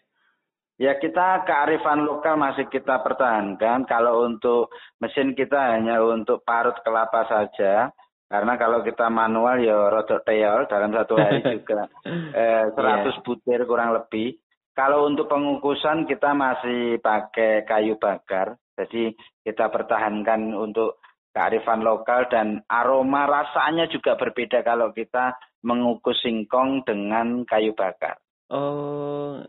Ya 0.76 1.00
kita 1.00 1.48
kearifan 1.48 2.04
lokal 2.04 2.36
masih 2.36 2.68
kita 2.68 3.00
pertahankan. 3.00 3.88
Kalau 3.88 4.28
untuk 4.28 4.68
mesin 5.00 5.32
kita 5.32 5.80
hanya 5.80 6.04
untuk 6.04 6.44
parut 6.44 6.76
kelapa 6.84 7.24
saja. 7.30 7.96
Karena 8.34 8.58
kalau 8.58 8.82
kita 8.82 9.14
manual 9.14 9.62
ya 9.62 9.94
rodok 9.94 10.26
teol 10.26 10.66
dalam 10.66 10.90
satu 10.90 11.14
hari 11.22 11.46
juga 11.54 11.86
eh, 12.34 12.66
100 12.74 12.74
yeah. 12.74 13.22
butir 13.22 13.62
kurang 13.70 13.94
lebih. 13.94 14.42
Kalau 14.74 15.06
untuk 15.06 15.30
pengukusan 15.30 16.10
kita 16.10 16.34
masih 16.34 16.98
pakai 16.98 17.62
kayu 17.62 18.02
bakar. 18.02 18.58
Jadi 18.74 19.14
kita 19.46 19.70
pertahankan 19.70 20.50
untuk 20.58 20.98
kearifan 21.30 21.86
lokal 21.86 22.26
dan 22.26 22.66
aroma 22.66 23.30
rasanya 23.30 23.86
juga 23.86 24.18
berbeda 24.18 24.66
kalau 24.66 24.90
kita 24.90 25.38
mengukus 25.62 26.18
singkong 26.26 26.82
dengan 26.90 27.46
kayu 27.46 27.78
bakar. 27.78 28.18
Oh, 28.50 29.46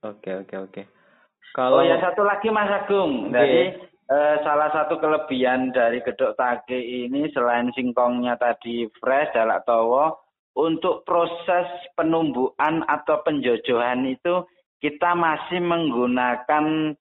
oke 0.00 0.24
okay, 0.24 0.32
oke 0.40 0.48
okay, 0.48 0.58
oke. 0.64 0.72
Okay. 0.72 0.84
Kalau 1.52 1.80
oh 1.80 1.84
ya 1.84 2.00
satu 2.00 2.24
lagi 2.24 2.48
Mas 2.48 2.72
Agung, 2.72 3.28
okay. 3.28 3.36
jadi 3.36 3.60
eh, 4.10 4.36
salah 4.44 4.70
satu 4.72 5.00
kelebihan 5.00 5.72
dari 5.72 6.04
gedok 6.04 6.36
tage 6.36 6.76
ini 6.76 7.28
selain 7.32 7.72
singkongnya 7.72 8.36
tadi 8.36 8.88
fresh 9.00 9.32
dalak 9.32 9.64
towo, 9.64 10.24
untuk 10.54 11.02
proses 11.02 11.66
penumbuhan 11.98 12.86
atau 12.86 13.26
penjojohan 13.26 14.06
itu 14.06 14.46
kita 14.78 15.16
masih 15.18 15.58
menggunakan 15.64 16.94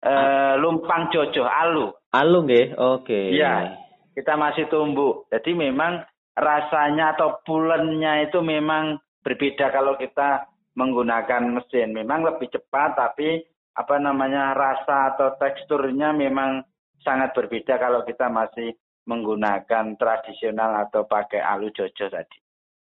uh, 0.00 0.54
lumpang 0.56 1.12
jojo 1.12 1.44
alu. 1.44 1.92
Alu 2.14 2.46
nggih, 2.48 2.78
oke. 2.78 3.04
Okay. 3.04 3.36
Iya, 3.36 3.76
kita 4.14 4.38
masih 4.38 4.70
tumbuh. 4.70 5.26
Jadi 5.28 5.52
memang 5.52 6.00
rasanya 6.32 7.18
atau 7.18 7.42
pulennya 7.42 8.24
itu 8.24 8.38
memang 8.40 9.02
berbeda 9.20 9.68
kalau 9.74 9.98
kita 9.98 10.46
menggunakan 10.78 11.58
mesin. 11.58 11.90
Memang 11.90 12.22
lebih 12.22 12.48
cepat, 12.54 12.94
tapi 12.94 13.42
apa 13.74 13.98
namanya 13.98 14.54
rasa 14.54 15.14
atau 15.14 15.34
teksturnya 15.34 16.14
memang 16.14 16.62
sangat 17.02 17.34
berbeda 17.34 17.76
kalau 17.76 18.06
kita 18.06 18.30
masih 18.30 18.78
menggunakan 19.04 19.98
tradisional 20.00 20.88
atau 20.88 21.04
pakai 21.04 21.42
alu 21.42 21.68
jojo 21.74 22.08
tadi. 22.08 22.38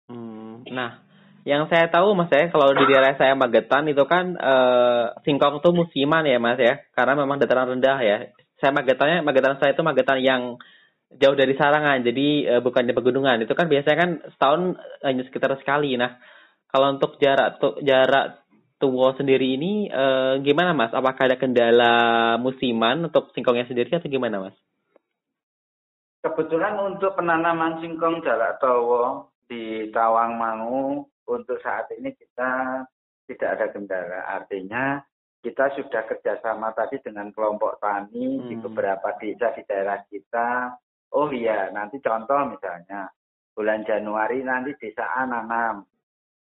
Hmm, 0.06 0.62
nah, 0.71 1.02
yang 1.42 1.66
saya 1.66 1.90
tahu 1.90 2.14
mas 2.14 2.30
ya, 2.30 2.47
kalau 2.54 2.71
di 2.71 2.85
daerah 2.87 3.18
saya 3.18 3.35
Magetan 3.35 3.90
itu 3.90 4.06
kan 4.06 4.38
eh, 4.38 5.04
singkong 5.26 5.59
tuh 5.59 5.75
musiman 5.75 6.23
ya 6.23 6.38
mas 6.38 6.59
ya, 6.62 6.78
karena 6.95 7.18
memang 7.18 7.42
dataran 7.42 7.75
rendah 7.75 7.99
ya. 8.02 8.16
Saya 8.62 8.71
Magetannya, 8.71 9.26
Magetan 9.26 9.59
saya 9.59 9.75
itu 9.75 9.83
Magetan 9.83 10.23
yang 10.23 10.42
jauh 11.11 11.35
dari 11.35 11.59
Sarangan, 11.59 12.06
jadi 12.06 12.26
eh, 12.59 12.61
bukan 12.62 12.87
di 12.87 12.95
pegunungan. 12.95 13.42
Itu 13.42 13.59
kan 13.59 13.66
biasanya 13.66 13.99
kan 13.99 14.11
setahun 14.30 14.78
hanya 15.02 15.23
sekitar 15.26 15.50
sekali. 15.59 15.99
Nah, 15.99 16.23
kalau 16.71 16.95
untuk 16.95 17.18
jarak 17.18 17.59
tuh 17.59 17.83
jarak 17.83 18.46
tua 18.76 19.16
sendiri 19.16 19.56
ini 19.56 19.88
eh, 19.88 20.35
gimana 20.45 20.76
mas? 20.76 20.92
Apakah 20.92 21.33
ada 21.33 21.37
kendala 21.40 21.95
musiman 22.37 23.09
untuk 23.09 23.33
singkongnya 23.33 23.68
sendiri 23.68 23.92
atau 23.97 24.09
gimana 24.09 24.49
mas? 24.49 24.56
Kebetulan 26.21 26.75
untuk 26.83 27.14
penanaman 27.14 27.78
singkong 27.78 28.21
jarak 28.26 28.59
towo 28.59 29.30
di 29.47 29.88
Tawang 29.95 30.35
Mangu 30.35 31.06
untuk 31.30 31.59
saat 31.62 31.87
ini 31.95 32.11
kita 32.18 32.83
tidak 33.30 33.49
ada 33.59 33.66
kendala. 33.71 34.21
Artinya 34.26 34.99
kita 35.38 35.71
sudah 35.78 36.02
kerjasama 36.11 36.75
tadi 36.75 36.99
dengan 36.99 37.30
kelompok 37.30 37.78
tani 37.78 38.42
hmm. 38.42 38.47
di 38.50 38.54
beberapa 38.59 39.14
desa 39.23 39.54
di 39.54 39.62
daerah 39.62 40.02
kita. 40.11 40.75
Oh 41.14 41.30
iya, 41.30 41.71
nanti 41.71 42.02
contoh 42.02 42.50
misalnya 42.50 43.06
bulan 43.54 43.87
Januari 43.87 44.42
nanti 44.42 44.75
desa 44.75 45.06
A 45.06 45.23
nanam, 45.23 45.87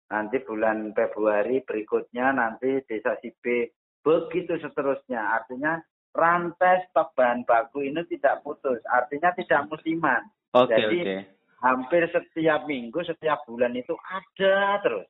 nanti 0.08 0.36
bulan 0.42 0.90
Februari 0.96 1.62
berikutnya 1.62 2.32
nanti 2.34 2.82
desa 2.84 3.16
si 3.20 3.30
B, 3.42 3.70
begitu 4.02 4.58
seterusnya. 4.58 5.40
Artinya 5.40 5.78
rantai 6.12 6.88
stok 6.90 7.16
bahan 7.16 7.48
baku 7.48 7.88
ini 7.88 8.04
tidak 8.08 8.44
putus, 8.44 8.80
artinya 8.88 9.32
tidak 9.32 9.68
musiman. 9.68 10.22
Okay, 10.52 10.76
Jadi 10.76 10.98
okay. 11.00 11.20
hampir 11.64 12.02
setiap 12.12 12.68
minggu, 12.68 13.00
setiap 13.08 13.40
bulan 13.48 13.72
itu 13.72 13.96
ada 14.04 14.80
terus. 14.84 15.08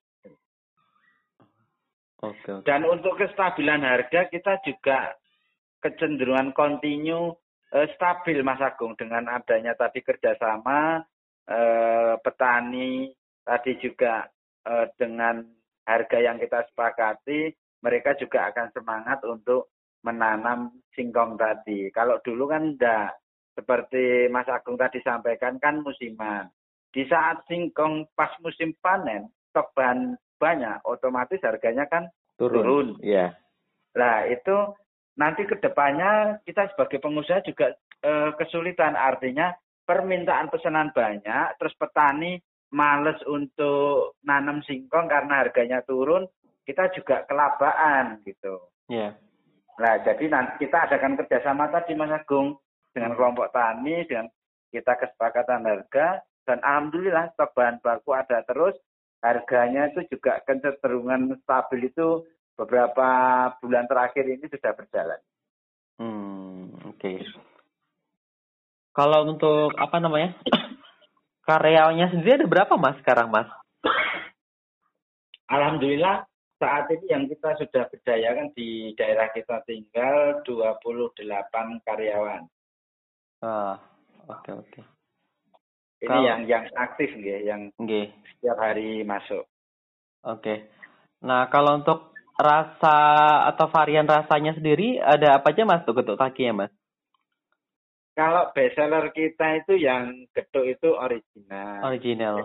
Oke. 2.23 2.39
Okay, 2.47 2.63
Dan 2.63 2.87
untuk 2.87 3.19
kestabilan 3.19 3.83
harga 3.83 4.31
kita 4.31 4.63
juga 4.63 5.19
kecenderungan 5.83 6.55
kontinu 6.55 7.35
eh, 7.75 7.91
stabil 7.99 8.39
Mas 8.47 8.63
Agung 8.63 8.95
dengan 8.95 9.27
adanya 9.27 9.75
tadi 9.75 9.99
kerjasama 10.07 11.03
eh, 11.51 12.15
petani 12.23 13.11
tadi 13.43 13.75
juga 13.83 14.31
eh, 14.67 14.87
dengan 14.97 15.43
harga 15.87 16.19
yang 16.23 16.39
kita 16.39 16.67
sepakati 16.71 17.51
mereka 17.83 18.15
juga 18.15 18.51
akan 18.55 18.71
semangat 18.71 19.19
untuk 19.27 19.75
menanam 20.07 20.71
singkong 20.95 21.35
tadi. 21.39 21.91
Kalau 21.91 22.19
dulu 22.23 22.51
kan 22.51 22.75
enggak 22.75 23.19
seperti 23.55 24.31
Mas 24.31 24.49
Agung 24.49 24.79
tadi 24.79 25.03
sampaikan 25.03 25.59
kan 25.59 25.83
musiman. 25.83 26.51
Di 26.93 27.07
saat 27.09 27.43
singkong 27.49 28.11
pas 28.15 28.31
musim 28.43 28.75
panen 28.79 29.31
stok 29.51 29.73
bahan 29.77 30.17
banyak, 30.41 30.83
otomatis 30.89 31.39
harganya 31.45 31.87
kan 31.87 32.09
turun. 32.41 32.57
turun. 32.59 32.89
Yeah. 33.05 33.37
Nah, 33.95 34.27
itu 34.27 34.75
nanti 35.15 35.45
ke 35.45 35.61
depannya 35.61 36.43
kita 36.49 36.73
sebagai 36.73 36.99
pengusaha 36.99 37.45
juga 37.45 37.77
e, 38.01 38.33
kesulitan. 38.41 38.97
Artinya 38.97 39.53
permintaan 39.87 40.49
pesanan 40.49 40.91
banyak, 40.97 41.61
terus 41.61 41.77
petani 41.77 42.41
males 42.73 43.21
untuk 43.29 44.17
nanam 44.25 44.65
singkong 44.65 45.07
karena 45.07 45.45
harganya 45.45 45.85
turun, 45.85 46.25
kita 46.65 46.89
juga 46.97 47.29
kelabaan 47.29 48.25
gitu. 48.25 48.73
Iya. 48.89 49.13
Yeah. 49.13 49.13
Nah, 49.73 49.95
jadi 50.05 50.25
nanti 50.29 50.69
kita 50.69 50.89
adakan 50.89 51.17
kerjasama 51.17 51.73
tadi 51.73 51.97
Mas 51.97 52.13
Agung 52.13 52.61
dengan 52.93 53.17
kelompok 53.17 53.53
tani, 53.57 54.05
dengan 54.05 54.29
kita 54.69 55.01
kesepakatan 55.01 55.65
harga, 55.65 56.21
dan 56.45 56.59
alhamdulillah 56.61 57.33
stok 57.33 57.57
bahan 57.57 57.81
baku 57.81 58.13
ada 58.13 58.45
terus, 58.45 58.77
harganya 59.25 59.89
itu 59.89 60.05
juga 60.13 60.45
kecenderungan 60.45 61.41
stabil 61.45 61.89
itu 61.89 62.27
beberapa 62.59 63.09
bulan 63.65 63.89
terakhir 63.89 64.29
ini 64.29 64.45
sudah 64.45 64.73
berjalan. 64.77 65.21
Hmm, 65.97 66.69
oke. 66.85 67.01
Okay. 67.01 67.25
Kalau 68.93 69.25
untuk 69.25 69.73
apa 69.81 69.97
namanya 70.05 70.37
karyawannya 71.47 72.07
sendiri 72.15 72.43
ada 72.43 72.47
berapa 72.49 72.75
mas 72.79 72.99
sekarang 73.03 73.31
mas? 73.31 73.49
Alhamdulillah 75.51 76.25
saat 76.63 76.87
ini 76.95 77.07
yang 77.11 77.25
kita 77.27 77.59
sudah 77.59 77.91
berdayakan 77.91 78.55
di 78.55 78.95
daerah 78.95 79.29
kita 79.35 79.67
tinggal 79.67 80.41
28 80.47 81.19
karyawan. 81.83 82.47
Ah, 83.43 83.77
oke 84.31 84.39
okay, 84.39 84.53
oke. 84.55 84.71
Okay. 84.71 84.85
Ini 86.03 86.11
Kalo... 86.11 86.23
yang 86.23 86.41
yang 86.47 86.65
aktif 86.79 87.11
nggih, 87.15 87.39
yang 87.47 87.63
nggih. 87.79 88.11
setiap 88.35 88.59
hari 88.59 89.03
masuk. 89.03 89.47
Oke. 90.23 90.39
Okay. 90.39 90.59
Nah, 91.23 91.47
kalau 91.51 91.79
untuk 91.79 92.11
rasa 92.35 92.99
atau 93.55 93.71
varian 93.71 94.07
rasanya 94.07 94.59
sendiri 94.59 94.99
ada 94.99 95.39
apa 95.39 95.55
aja 95.55 95.63
Mas 95.63 95.87
tuh 95.87 95.95
getuk 95.95 96.19
kakinya 96.19 96.67
Mas? 96.67 96.73
Kalau 98.13 98.53
bestseller 98.53 99.09
kita 99.17 99.65
itu 99.65 99.81
yang 99.81 100.29
getuk 100.37 100.69
itu 100.69 100.93
original. 100.93 101.81
Original. 101.89 102.37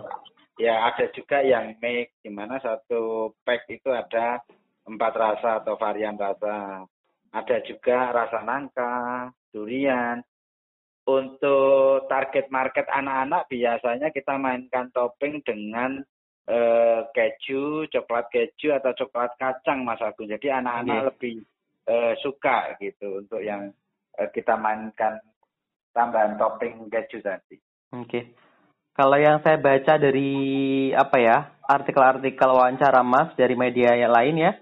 Ya, 0.56 0.88
ada 0.88 1.06
juga 1.12 1.44
yang 1.44 1.76
mix 1.78 2.16
di 2.24 2.32
mana 2.32 2.56
satu 2.58 3.32
pack 3.44 3.68
itu 3.68 3.92
ada 3.92 4.40
empat 4.88 5.12
rasa 5.14 5.60
atau 5.60 5.76
varian 5.76 6.16
rasa. 6.16 6.88
Ada 7.28 7.60
juga 7.68 8.08
rasa 8.16 8.40
nangka, 8.40 9.28
durian, 9.52 10.24
untuk 11.08 12.04
target 12.08 12.52
market 12.52 12.84
anak-anak 12.84 13.48
biasanya 13.48 14.08
kita 14.12 14.36
mainkan 14.36 14.92
topping 14.92 15.40
dengan 15.40 16.04
eh, 16.44 17.00
keju, 17.12 17.88
coklat 17.88 18.28
keju 18.28 18.76
atau 18.76 18.92
coklat 18.92 19.32
kacang 19.40 19.88
Mas 19.88 20.04
Agung. 20.04 20.28
Jadi 20.28 20.52
anak-anak 20.52 20.96
yeah. 20.96 21.06
lebih 21.08 21.34
eh, 21.88 22.12
suka 22.20 22.76
gitu 22.76 23.24
untuk 23.24 23.40
yang 23.40 23.72
eh, 24.20 24.28
kita 24.28 24.60
mainkan 24.60 25.16
tambahan 25.92 26.36
topping 26.36 26.88
keju 26.92 27.22
tadi. 27.22 27.56
Oke. 27.94 28.04
Okay. 28.06 28.22
Kalau 28.98 29.14
yang 29.14 29.38
saya 29.46 29.62
baca 29.62 29.94
dari 29.94 30.34
apa 30.90 31.16
ya 31.22 31.36
artikel-artikel 31.62 32.50
wawancara 32.50 33.06
Mas 33.06 33.30
dari 33.38 33.54
media 33.54 33.94
yang 33.94 34.10
lain 34.10 34.34
ya, 34.42 34.52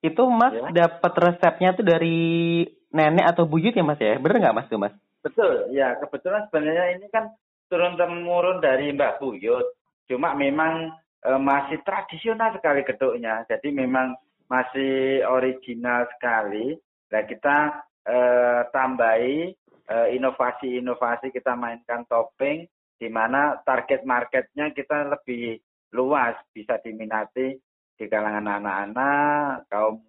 itu 0.00 0.22
Mas 0.30 0.54
yeah. 0.54 0.86
dapat 0.86 1.12
resepnya 1.18 1.74
tuh 1.74 1.82
dari 1.82 2.62
nenek 2.94 3.34
atau 3.34 3.50
buyut 3.50 3.74
ya 3.74 3.82
Mas 3.82 3.98
ya? 3.98 4.14
Bener 4.22 4.38
nggak 4.38 4.56
Mas 4.56 4.70
tuh 4.70 4.78
Mas? 4.78 4.94
Betul, 5.20 5.74
ya 5.74 5.98
kebetulan 6.00 6.48
sebenarnya 6.48 6.96
ini 6.96 7.06
kan 7.12 7.34
turun 7.68 7.94
temurun 8.00 8.62
dari 8.64 8.94
Mbak 8.94 9.20
Buyut. 9.20 9.76
Cuma 10.08 10.32
memang 10.32 10.96
e, 11.20 11.30
masih 11.36 11.82
tradisional 11.84 12.56
sekali 12.56 12.82
geduknya. 12.82 13.44
Jadi 13.46 13.68
memang 13.70 14.16
masih 14.48 15.22
original 15.28 16.08
sekali. 16.16 16.74
Nah 17.12 17.22
kita 17.28 17.56
e, 18.08 18.18
tambahi 18.72 19.54
inovasi-inovasi 19.90 21.34
kita 21.34 21.58
mainkan 21.58 22.06
topping 22.06 22.62
di 23.00 23.08
mana 23.08 23.58
target 23.66 24.06
marketnya 24.06 24.70
kita 24.70 25.08
lebih 25.08 25.58
luas 25.96 26.38
bisa 26.54 26.78
diminati 26.78 27.58
di 27.98 28.04
kalangan 28.06 28.60
anak-anak 28.60 29.66
kaum 29.66 30.04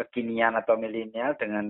kekinian 0.00 0.56
atau 0.56 0.80
milenial 0.80 1.36
dengan 1.36 1.68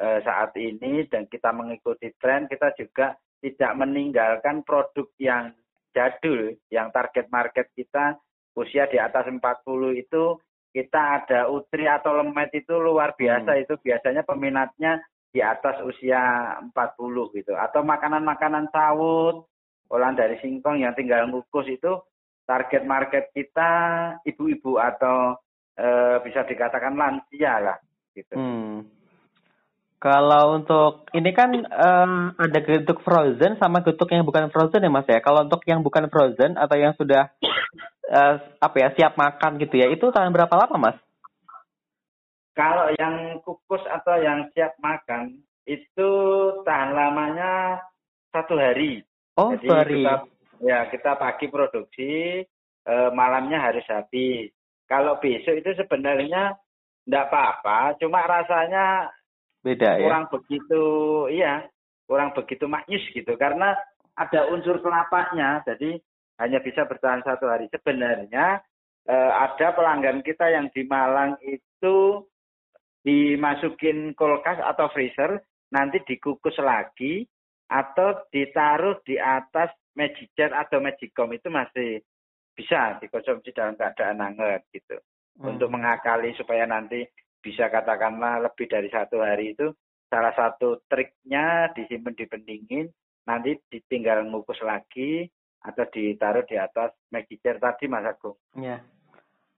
eh, 0.00 0.20
saat 0.24 0.56
ini 0.56 1.04
dan 1.12 1.28
kita 1.28 1.52
mengikuti 1.52 2.08
tren, 2.16 2.48
kita 2.48 2.72
juga 2.80 3.12
tidak 3.44 3.72
meninggalkan 3.76 4.64
produk 4.64 5.06
yang 5.20 5.52
jadul, 5.92 6.56
yang 6.72 6.88
target 6.92 7.28
market 7.28 7.68
kita 7.76 8.16
usia 8.56 8.88
di 8.88 8.96
atas 8.96 9.28
40 9.28 9.40
itu 10.00 10.40
kita 10.72 11.00
ada 11.20 11.48
utri 11.48 11.88
atau 11.88 12.16
lemet 12.20 12.52
itu 12.52 12.72
luar 12.76 13.12
biasa 13.16 13.56
hmm. 13.56 13.62
itu 13.64 13.74
biasanya 13.80 14.24
peminatnya 14.24 15.00
di 15.36 15.44
atas 15.44 15.84
usia 15.84 16.56
40 16.72 17.36
gitu 17.36 17.52
atau 17.52 17.84
makanan-makanan 17.84 18.72
sawut 18.72 19.44
olahan 19.92 20.16
dari 20.16 20.40
singkong 20.40 20.80
yang 20.80 20.96
tinggal 20.96 21.28
ngukus 21.28 21.68
itu 21.68 22.00
target 22.48 22.88
market 22.88 23.28
kita 23.36 23.72
ibu-ibu 24.24 24.80
atau 24.80 25.36
e, 25.76 25.88
bisa 26.24 26.48
dikatakan 26.48 26.96
lansia 26.96 27.60
lah 27.60 27.76
gitu. 28.16 28.32
Hmm. 28.32 28.88
Kalau 30.00 30.56
untuk 30.56 31.08
ini 31.12 31.32
kan 31.36 31.52
um, 31.56 32.12
ada 32.36 32.58
getuk 32.64 33.04
frozen 33.04 33.60
sama 33.60 33.84
getuk 33.84 34.08
yang 34.12 34.24
bukan 34.24 34.48
frozen 34.48 34.84
ya 34.84 34.92
mas 34.92 35.08
ya. 35.08 35.20
Kalau 35.20 35.44
untuk 35.48 35.64
yang 35.68 35.80
bukan 35.80 36.08
frozen 36.12 36.56
atau 36.56 36.76
yang 36.76 36.92
sudah 37.00 37.32
uh, 38.12 38.34
apa 38.60 38.76
ya 38.76 38.88
siap 38.92 39.16
makan 39.16 39.56
gitu 39.56 39.80
ya, 39.80 39.88
itu 39.88 40.04
tahan 40.12 40.36
berapa 40.36 40.52
lama 40.52 40.76
mas? 40.76 40.96
Kalau 42.56 42.88
yang 42.96 43.44
kukus 43.44 43.84
atau 43.84 44.16
yang 44.16 44.48
siap 44.56 44.80
makan 44.80 45.44
itu 45.68 46.10
tahan 46.64 46.96
lamanya 46.96 47.84
satu 48.32 48.56
hari. 48.56 49.04
Oh, 49.36 49.52
Jadi 49.52 49.68
hari. 49.68 50.00
Kita, 50.00 50.14
ya 50.64 50.78
kita 50.88 51.20
pagi 51.20 51.52
produksi, 51.52 52.40
uh, 52.88 53.12
malamnya 53.12 53.60
harus 53.60 53.84
habis. 53.92 54.48
Kalau 54.88 55.20
besok 55.20 55.60
itu 55.60 55.76
sebenarnya 55.76 56.56
enggak 57.04 57.26
apa-apa, 57.28 58.00
cuma 58.00 58.24
rasanya 58.24 59.12
beda 59.66 59.98
ya 59.98 60.06
kurang 60.06 60.30
begitu 60.30 60.82
iya 61.26 61.66
kurang 62.06 62.30
begitu 62.38 62.70
maknyus 62.70 63.02
gitu 63.10 63.34
karena 63.34 63.74
ada 64.16 64.48
unsur 64.48 64.80
kelapanya, 64.80 65.60
jadi 65.68 66.00
hanya 66.40 66.58
bisa 66.64 66.88
bertahan 66.88 67.20
satu 67.20 67.52
hari. 67.52 67.68
Sebenarnya 67.68 68.64
eh, 69.04 69.32
ada 69.36 69.76
pelanggan 69.76 70.24
kita 70.24 70.48
yang 70.48 70.72
di 70.72 70.88
Malang 70.88 71.36
itu 71.44 72.24
dimasukin 73.06 74.18
kulkas 74.18 74.58
atau 74.58 74.90
freezer, 74.90 75.38
nanti 75.70 76.02
dikukus 76.02 76.58
lagi 76.58 77.22
atau 77.70 78.26
ditaruh 78.34 78.98
di 79.06 79.14
atas 79.14 79.70
magic 79.94 80.34
jar 80.34 80.50
atau 80.50 80.82
magicom 80.82 81.30
itu 81.30 81.46
masih 81.46 82.02
bisa 82.58 82.98
dikonsumsi 82.98 83.54
dalam 83.54 83.78
keadaan 83.78 84.18
hangat 84.18 84.66
gitu. 84.74 84.98
Hmm. 85.38 85.54
Untuk 85.54 85.70
mengakali 85.70 86.34
supaya 86.34 86.66
nanti 86.66 87.06
bisa 87.38 87.70
katakanlah 87.70 88.42
lebih 88.42 88.66
dari 88.66 88.90
satu 88.90 89.22
hari 89.22 89.54
itu 89.54 89.70
salah 90.10 90.34
satu 90.34 90.82
triknya 90.90 91.70
disimpan 91.78 92.14
di 92.18 92.26
pendingin 92.26 92.86
nanti 93.26 93.58
ditinggal 93.70 94.26
ngukus 94.26 94.58
lagi 94.62 95.26
atau 95.62 95.84
ditaruh 95.90 96.46
di 96.46 96.58
atas 96.58 96.94
magic 97.10 97.42
jar 97.42 97.58
tadi 97.58 97.86
Mas 97.86 98.06
Agung. 98.06 98.38
Iya. 98.54 98.82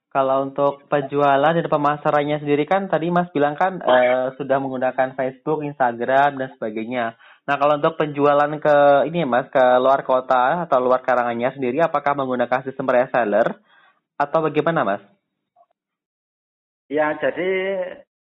Kalau 0.08 0.48
untuk 0.48 0.88
penjualan 0.88 1.52
dan 1.52 1.68
pemasarannya 1.68 2.40
sendiri 2.40 2.64
kan 2.64 2.88
tadi 2.88 3.12
Mas 3.12 3.28
bilang 3.28 3.52
kan 3.60 3.76
eh, 3.76 4.32
sudah 4.40 4.56
menggunakan 4.56 5.12
Facebook, 5.12 5.60
Instagram 5.60 6.40
dan 6.40 6.48
sebagainya. 6.56 7.12
Nah 7.44 7.56
kalau 7.60 7.76
untuk 7.76 8.00
penjualan 8.00 8.52
ke 8.56 9.04
ini 9.04 9.24
ya 9.24 9.28
Mas 9.28 9.52
ke 9.52 9.60
luar 9.60 10.04
kota 10.08 10.64
atau 10.64 10.80
luar 10.80 11.04
Karanganyar 11.04 11.52
sendiri 11.52 11.84
apakah 11.84 12.16
menggunakan 12.16 12.64
sistem 12.64 12.88
reseller 12.88 13.60
atau 14.16 14.38
bagaimana 14.48 14.80
Mas? 14.80 15.04
Ya 16.88 17.12
jadi 17.20 17.52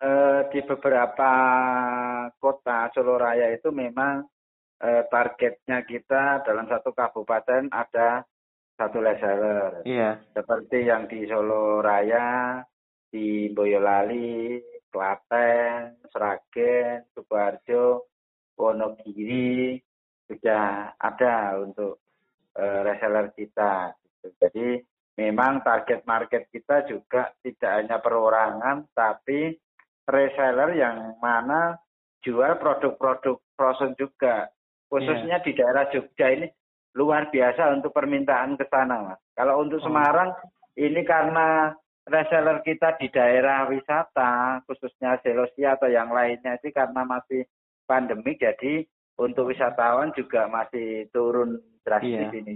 eh, 0.01 0.41
di 0.49 0.61
beberapa 0.65 1.31
kota 2.41 2.89
Solo 2.97 3.21
Raya 3.21 3.53
itu 3.53 3.69
memang 3.69 4.25
eh, 4.81 5.05
targetnya 5.13 5.85
kita 5.85 6.41
dalam 6.41 6.65
satu 6.73 6.97
kabupaten 6.97 7.69
ada 7.69 8.25
satu 8.77 9.01
reseller. 9.01 9.83
Iya. 9.89 10.21
Seperti 10.37 10.85
yang 10.85 11.09
di 11.09 11.25
Solo 11.27 11.81
Raya, 11.81 12.61
di 13.09 13.49
Boyolali, 13.51 14.61
Klaten, 14.93 16.01
Sragen, 16.13 17.09
Sukoharjo, 17.17 18.09
Wonogiri 18.57 19.77
sudah 20.29 20.97
ada 20.97 21.61
untuk 21.61 22.01
eh, 22.57 22.81
reseller 22.85 23.33
kita. 23.33 23.93
Gitu. 24.01 24.29
Jadi 24.41 24.69
memang 25.21 25.65
target 25.65 26.05
market 26.05 26.49
kita 26.53 26.85
juga 26.89 27.33
tidak 27.41 27.73
hanya 27.81 27.97
perorangan, 28.01 28.89
tapi 28.93 29.57
reseller 30.05 30.77
yang 30.77 31.17
mana 31.21 31.77
jual 32.25 32.59
produk-produk 32.59 33.39
frozen 33.55 33.95
juga 33.99 34.51
khususnya 34.87 35.43
yeah. 35.43 35.45
di 35.45 35.53
daerah 35.55 35.85
Jogja 35.91 36.27
ini 36.31 36.47
luar 36.97 37.29
biasa 37.29 37.77
untuk 37.77 37.93
permintaan 37.93 38.57
ke 38.57 38.65
sana 38.73 39.13
mas. 39.13 39.21
Kalau 39.37 39.61
untuk 39.61 39.79
oh. 39.79 39.85
Semarang 39.85 40.33
ini 40.81 41.05
karena 41.05 41.77
reseller 42.09 42.65
kita 42.65 42.97
di 42.97 43.13
daerah 43.13 43.69
wisata 43.69 44.65
khususnya 44.65 45.21
Selosia 45.21 45.77
atau 45.77 45.93
yang 45.93 46.09
lainnya 46.09 46.57
itu 46.57 46.73
karena 46.73 47.05
masih 47.05 47.45
pandemi 47.85 48.35
jadi 48.41 48.83
untuk 49.21 49.53
wisatawan 49.53 50.13
juga 50.17 50.49
masih 50.49 51.09
turun 51.13 51.61
drastis 51.85 52.33
yeah. 52.33 52.33
ini. 52.33 52.55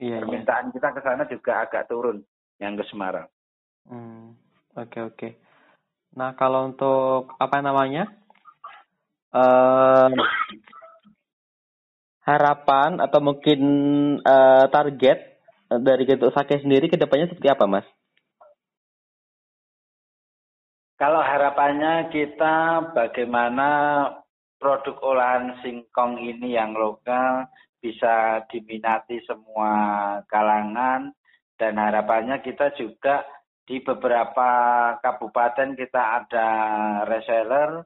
Yeah, 0.00 0.16
iya. 0.16 0.16
Permintaan 0.24 0.72
yeah. 0.72 0.74
kita 0.80 0.88
ke 0.96 1.00
sana 1.04 1.24
juga 1.28 1.52
agak 1.60 1.84
turun 1.92 2.24
yang 2.56 2.74
ke 2.80 2.84
Semarang. 2.88 3.28
Hmm, 3.84 4.38
oke 4.72 4.88
okay, 4.88 5.00
oke. 5.04 5.16
Okay. 5.20 5.32
Nah 6.16 6.32
kalau 6.36 6.72
untuk 6.72 7.36
apa 7.36 7.60
namanya? 7.60 8.08
Uh, 9.32 10.12
harapan 12.22 13.02
atau 13.02 13.18
mungkin 13.18 13.60
uh, 14.22 14.66
target 14.70 15.42
dari 15.68 16.04
Getuk 16.04 16.34
Sake 16.34 16.60
sendiri 16.60 16.86
ke 16.90 17.00
depannya 17.00 17.30
seperti 17.30 17.48
apa, 17.48 17.64
Mas? 17.64 17.86
Kalau 21.00 21.18
harapannya 21.18 22.14
kita 22.14 22.88
bagaimana 22.94 23.68
produk 24.62 24.94
olahan 25.02 25.58
singkong 25.58 26.22
ini 26.22 26.54
yang 26.54 26.78
lokal 26.78 27.50
bisa 27.82 28.46
diminati 28.46 29.18
semua 29.26 29.72
kalangan 30.30 31.10
dan 31.58 31.74
harapannya 31.74 32.38
kita 32.38 32.70
juga 32.78 33.26
di 33.66 33.82
beberapa 33.82 34.50
kabupaten 35.02 35.74
kita 35.74 36.22
ada 36.22 36.48
reseller 37.10 37.82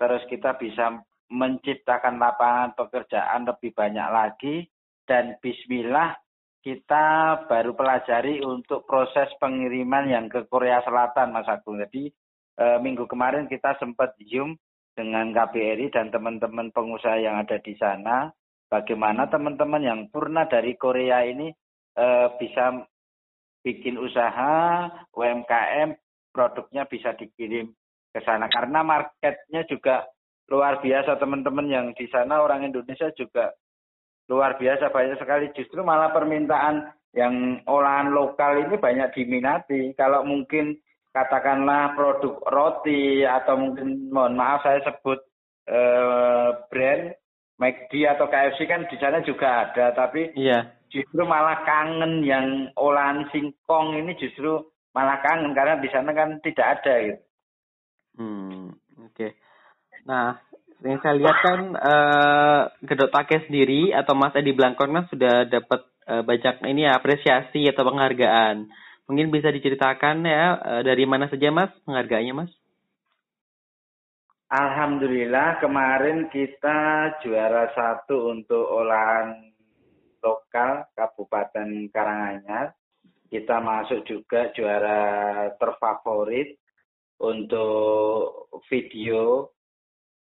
terus 0.00 0.24
kita 0.32 0.56
bisa 0.56 1.04
menciptakan 1.30 2.22
lapangan 2.22 2.78
pekerjaan 2.78 3.46
lebih 3.46 3.74
banyak 3.74 4.08
lagi 4.10 4.56
dan 5.06 5.38
bismillah 5.42 6.14
kita 6.66 7.06
baru 7.46 7.78
pelajari 7.78 8.42
untuk 8.42 8.82
proses 8.90 9.30
pengiriman 9.38 10.10
yang 10.10 10.26
ke 10.26 10.50
Korea 10.50 10.82
Selatan 10.82 11.30
Mas 11.30 11.46
Agung. 11.46 11.78
Jadi 11.78 12.10
e, 12.58 12.64
minggu 12.82 13.06
kemarin 13.06 13.46
kita 13.46 13.78
sempat 13.78 14.18
zoom 14.26 14.58
dengan 14.98 15.30
KBRI 15.30 15.94
dan 15.94 16.10
teman-teman 16.10 16.74
pengusaha 16.74 17.22
yang 17.22 17.38
ada 17.38 17.62
di 17.62 17.78
sana 17.78 18.26
bagaimana 18.66 19.30
teman-teman 19.30 19.82
yang 19.84 20.00
purna 20.10 20.50
dari 20.50 20.74
Korea 20.74 21.22
ini 21.22 21.54
e, 21.94 22.06
bisa 22.42 22.82
bikin 23.62 23.98
usaha 24.02 24.86
UMKM 25.14 25.94
produknya 26.34 26.86
bisa 26.90 27.14
dikirim 27.14 27.70
ke 28.10 28.20
sana 28.26 28.50
karena 28.50 28.82
marketnya 28.82 29.62
juga 29.70 30.06
luar 30.46 30.78
biasa 30.78 31.18
teman-teman 31.18 31.66
yang 31.66 31.86
di 31.94 32.06
sana 32.10 32.38
orang 32.42 32.66
Indonesia 32.66 33.10
juga 33.18 33.50
luar 34.26 34.58
biasa 34.58 34.90
banyak 34.90 35.18
sekali 35.18 35.46
justru 35.54 35.82
malah 35.82 36.10
permintaan 36.10 36.90
yang 37.14 37.62
olahan 37.66 38.10
lokal 38.10 38.58
ini 38.60 38.76
banyak 38.76 39.14
diminati 39.14 39.94
kalau 39.94 40.26
mungkin 40.26 40.76
katakanlah 41.14 41.96
produk 41.96 42.36
roti 42.50 43.24
atau 43.24 43.56
mungkin 43.56 44.12
mohon 44.12 44.36
maaf 44.36 44.66
saya 44.66 44.84
sebut 44.84 45.18
eh, 45.64 46.48
brand 46.68 47.16
McD 47.56 48.04
atau 48.04 48.28
KFC 48.28 48.68
kan 48.68 48.84
di 48.84 48.96
sana 49.00 49.24
juga 49.24 49.64
ada 49.64 49.96
tapi 49.96 50.36
iya. 50.36 50.76
justru 50.92 51.24
malah 51.24 51.64
kangen 51.64 52.20
yang 52.20 52.68
olahan 52.76 53.24
singkong 53.32 53.96
ini 53.96 54.12
justru 54.20 54.60
malah 54.92 55.24
kangen 55.24 55.56
karena 55.56 55.80
di 55.80 55.88
sana 55.88 56.12
kan 56.12 56.36
tidak 56.44 56.66
ada 56.80 56.94
gitu. 57.00 57.22
Hmm, 58.16 58.72
oke. 59.00 59.12
Okay. 59.12 59.30
Nah, 60.06 60.38
yang 60.86 61.02
saya 61.02 61.14
lihat 61.18 61.38
kan 61.42 61.60
uh, 61.74 62.60
Gedok 62.86 63.10
Take 63.10 63.50
sendiri 63.50 63.90
atau 63.90 64.14
Mas 64.14 64.38
Edi 64.38 64.54
Blankon 64.54 64.94
kan 64.94 65.04
sudah 65.10 65.42
dapat 65.50 65.82
uh, 66.06 66.22
banyak 66.22 66.62
ini 66.70 66.86
ya 66.86 66.94
apresiasi 66.94 67.66
atau 67.66 67.82
penghargaan. 67.82 68.70
Mungkin 69.10 69.34
bisa 69.34 69.50
diceritakan 69.50 70.22
ya 70.22 70.44
uh, 70.62 70.82
dari 70.86 71.02
mana 71.10 71.26
saja 71.26 71.50
Mas 71.50 71.74
penghargaannya 71.82 72.34
Mas? 72.38 72.52
Alhamdulillah 74.46 75.58
kemarin 75.58 76.30
kita 76.30 77.10
juara 77.18 77.66
satu 77.74 78.30
untuk 78.30 78.62
olahan 78.62 79.50
lokal 80.22 80.86
Kabupaten 80.94 81.90
Karanganyar. 81.90 82.78
Kita 83.26 83.58
masuk 83.58 84.06
juga 84.06 84.54
juara 84.54 85.50
terfavorit 85.58 86.54
untuk 87.18 88.46
video 88.70 89.55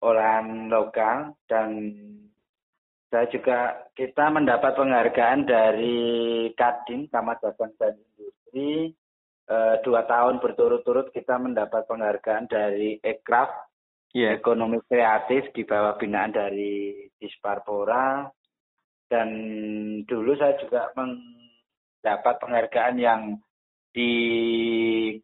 olahan 0.03 0.67
lokal 0.67 1.39
dan 1.47 1.95
saya 3.13 3.29
juga 3.29 3.59
kita 3.93 4.33
mendapat 4.33 4.73
penghargaan 4.75 5.45
dari 5.45 6.01
Kadin 6.57 7.07
Kamar 7.13 7.39
Dagang 7.39 7.77
dan 7.77 7.95
Industri. 7.95 8.97
E, 9.43 9.57
dua 9.85 10.09
tahun 10.09 10.41
berturut-turut 10.41 11.13
kita 11.13 11.37
mendapat 11.37 11.85
penghargaan 11.85 12.49
dari 12.49 12.97
Ekraf 13.05 13.53
yeah. 14.17 14.33
ekonomi 14.33 14.81
kreatif 14.89 15.53
di 15.53 15.63
bawah 15.69 16.01
binaan 16.01 16.33
dari 16.33 17.05
Disparpora. 17.21 18.25
Dan 19.13 19.29
dulu 20.09 20.33
saya 20.41 20.57
juga 20.57 20.89
mendapat 20.97 22.35
penghargaan 22.41 22.97
yang 22.97 23.23
di 23.93 24.13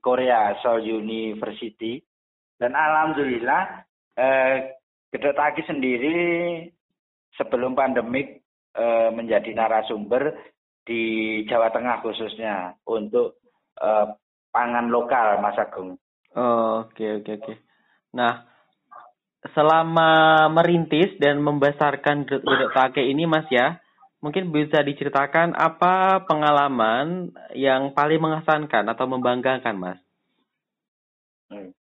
Korea 0.04 0.60
Seoul 0.60 0.84
University. 0.84 2.04
Dan 2.60 2.76
alhamdulillah 2.76 3.88
eh, 4.18 4.54
Taki 5.09 5.62
sendiri 5.64 6.18
sebelum 7.38 7.78
pandemik 7.78 8.42
eh, 8.74 9.11
menjadi 9.14 9.54
narasumber 9.54 10.35
di 10.83 11.44
Jawa 11.46 11.70
Tengah 11.70 12.02
khususnya 12.02 12.74
untuk 12.85 13.38
eh, 13.78 14.07
pangan 14.52 14.90
lokal 14.90 15.38
Mas 15.38 15.57
Agung. 15.57 15.96
Oh, 16.35 16.85
oke 16.85 17.22
oke 17.22 17.31
oke. 17.40 17.54
Nah, 18.12 18.44
selama 19.54 20.46
merintis 20.52 21.14
dan 21.22 21.40
membesarkan 21.40 22.26
Gedek 22.26 22.74
Taki 22.74 23.09
ini 23.09 23.24
Mas 23.24 23.46
ya, 23.48 23.81
mungkin 24.18 24.50
bisa 24.50 24.83
diceritakan 24.83 25.54
apa 25.54 26.26
pengalaman 26.26 27.33
yang 27.54 27.94
paling 27.94 28.18
mengesankan 28.18 28.85
atau 28.90 29.07
membanggakan 29.07 29.76
Mas? 29.78 30.00
Hmm. 31.48 31.77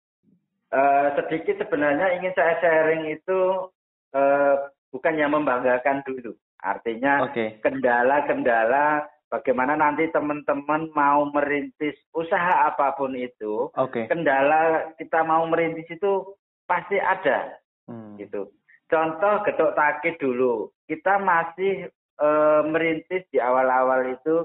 Uh, 0.72 1.12
sedikit 1.20 1.60
sebenarnya 1.60 2.16
ingin 2.16 2.32
saya 2.32 2.56
sharing 2.64 3.12
itu 3.12 3.68
uh, 4.16 4.56
bukan 4.88 5.20
yang 5.20 5.36
membanggakan 5.36 6.00
dulu. 6.08 6.32
Artinya 6.64 7.28
kendala-kendala 7.60 9.04
bagaimana 9.32 9.74
nanti 9.74 10.12
teman-teman 10.12 10.92
mau 10.92 11.24
merintis 11.32 11.96
usaha 12.12 12.68
apa 12.68 12.92
pun 13.00 13.16
itu, 13.16 13.72
okay. 13.72 14.04
kendala 14.04 14.92
kita 15.00 15.24
mau 15.24 15.48
merintis 15.48 15.88
itu 15.88 16.36
pasti 16.68 17.00
ada, 17.00 17.56
hmm. 17.88 18.20
gitu. 18.20 18.52
Contoh 18.92 19.40
getok 19.48 19.72
takit 19.72 20.20
dulu, 20.20 20.68
kita 20.84 21.16
masih 21.16 21.88
e, 22.20 22.28
merintis 22.68 23.24
di 23.32 23.40
awal-awal 23.40 24.12
itu, 24.12 24.44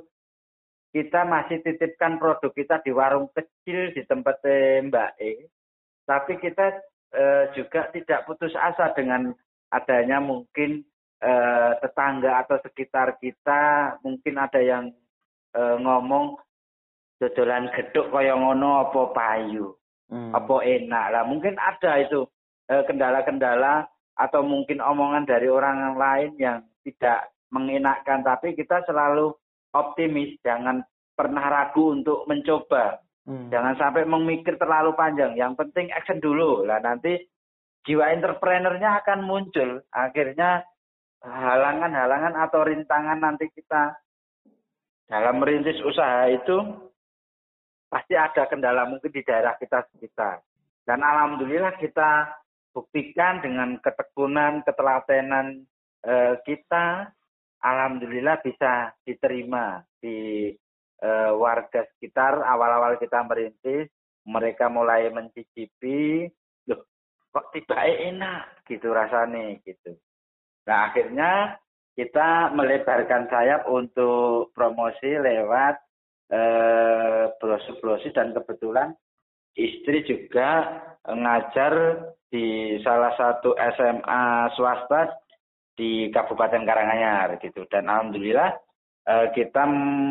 kita 0.95 1.27
masih 1.27 1.59
titipkan 1.67 2.15
produk 2.15 2.55
kita 2.55 2.79
di 2.79 2.95
warung 2.95 3.27
kecil 3.35 3.91
di 3.91 4.07
tempat 4.07 4.39
Mbak 4.87 5.11
E, 5.19 5.51
tapi 6.07 6.39
kita 6.39 6.79
e, 7.11 7.23
juga 7.51 7.91
tidak 7.91 8.23
putus 8.23 8.55
asa 8.55 8.95
dengan 8.95 9.35
adanya 9.75 10.23
mungkin 10.23 10.87
e, 11.19 11.31
tetangga 11.83 12.47
atau 12.47 12.63
sekitar 12.63 13.19
kita, 13.19 13.95
mungkin 14.07 14.39
ada 14.39 14.63
yang 14.63 14.95
e, 15.51 15.61
ngomong 15.83 16.39
dodolan 17.19 17.67
geduk 17.75 18.07
kaya 18.15 18.39
ngono 18.39 18.87
apa 18.87 19.01
payu, 19.11 19.75
hmm. 20.07 20.31
apa 20.31 20.55
enak? 20.63 21.05
Lah, 21.11 21.23
mungkin 21.27 21.59
ada 21.59 21.99
itu 21.99 22.23
kendala-kendala 22.67 23.87
atau 24.19 24.43
mungkin 24.43 24.83
omongan 24.83 25.23
dari 25.23 25.47
orang 25.47 25.95
lain 25.95 26.35
yang 26.35 26.59
tidak 26.83 27.31
mengenakkan. 27.47 28.27
Tapi 28.27 28.59
kita 28.59 28.83
selalu 28.83 29.31
optimis 29.71 30.35
jangan 30.43 30.83
pernah 31.15 31.47
ragu 31.47 31.95
untuk 31.95 32.27
mencoba 32.27 33.06
hmm. 33.27 33.51
jangan 33.51 33.75
sampai 33.75 34.07
memikir 34.07 34.55
terlalu 34.55 34.95
panjang. 34.95 35.35
Yang 35.35 35.59
penting 35.59 35.91
action 35.91 36.23
dulu. 36.23 36.63
Lah 36.63 36.79
nanti 36.79 37.19
jiwa 37.83 38.09
entrepreneurnya 38.15 39.03
akan 39.03 39.19
muncul. 39.27 39.83
Akhirnya 39.91 40.63
halangan-halangan 41.21 42.33
atau 42.47 42.63
rintangan 42.63 43.19
nanti 43.19 43.51
kita 43.51 43.99
dalam 45.07 45.39
merintis 45.39 45.79
usaha 45.83 46.27
itu 46.31 46.57
pasti 47.87 48.13
ada 48.19 48.43
kendala 48.51 48.83
mungkin 48.87 49.11
di 49.11 49.23
daerah 49.23 49.55
kita 49.55 49.87
sekitar. 49.95 50.43
Dan 50.83 51.03
alhamdulillah 51.03 51.75
kita 51.79 52.31
buktikan 52.75 53.39
dengan 53.43 53.79
ketekunan, 53.79 54.63
ketelatenan 54.67 55.63
eh, 56.03 56.35
kita, 56.43 57.11
alhamdulillah 57.63 58.39
bisa 58.43 58.91
diterima 59.03 59.83
di 59.99 60.51
eh, 61.01 61.31
warga 61.33 61.85
sekitar. 61.95 62.41
Awal-awal 62.41 62.97
kita 63.01 63.23
merintis, 63.25 63.89
mereka 64.27 64.67
mulai 64.67 65.07
mencicipi, 65.13 66.27
loh 66.67 66.81
kok 67.31 67.53
tiba 67.53 67.77
enak 67.85 68.65
gitu 68.67 68.91
rasanya 68.91 69.57
gitu. 69.63 69.95
Nah 70.67 70.91
akhirnya 70.91 71.55
kita 71.97 72.53
melebarkan 72.53 73.25
sayap 73.31 73.65
untuk 73.65 74.53
promosi 74.53 75.17
lewat 75.17 75.75
eh, 76.29 77.23
brosur-brosur 77.39 78.13
dan 78.13 78.35
kebetulan 78.37 78.93
istri 79.57 80.05
juga 80.05 80.81
ngajar 81.07 81.73
di 82.29 82.77
salah 82.83 83.15
satu 83.17 83.55
SMA 83.55 84.53
swasta 84.53 85.09
di 85.73 86.11
Kabupaten 86.11 86.67
Karanganyar 86.67 87.39
gitu 87.39 87.63
dan 87.71 87.87
alhamdulillah 87.87 88.53
kita 89.07 89.63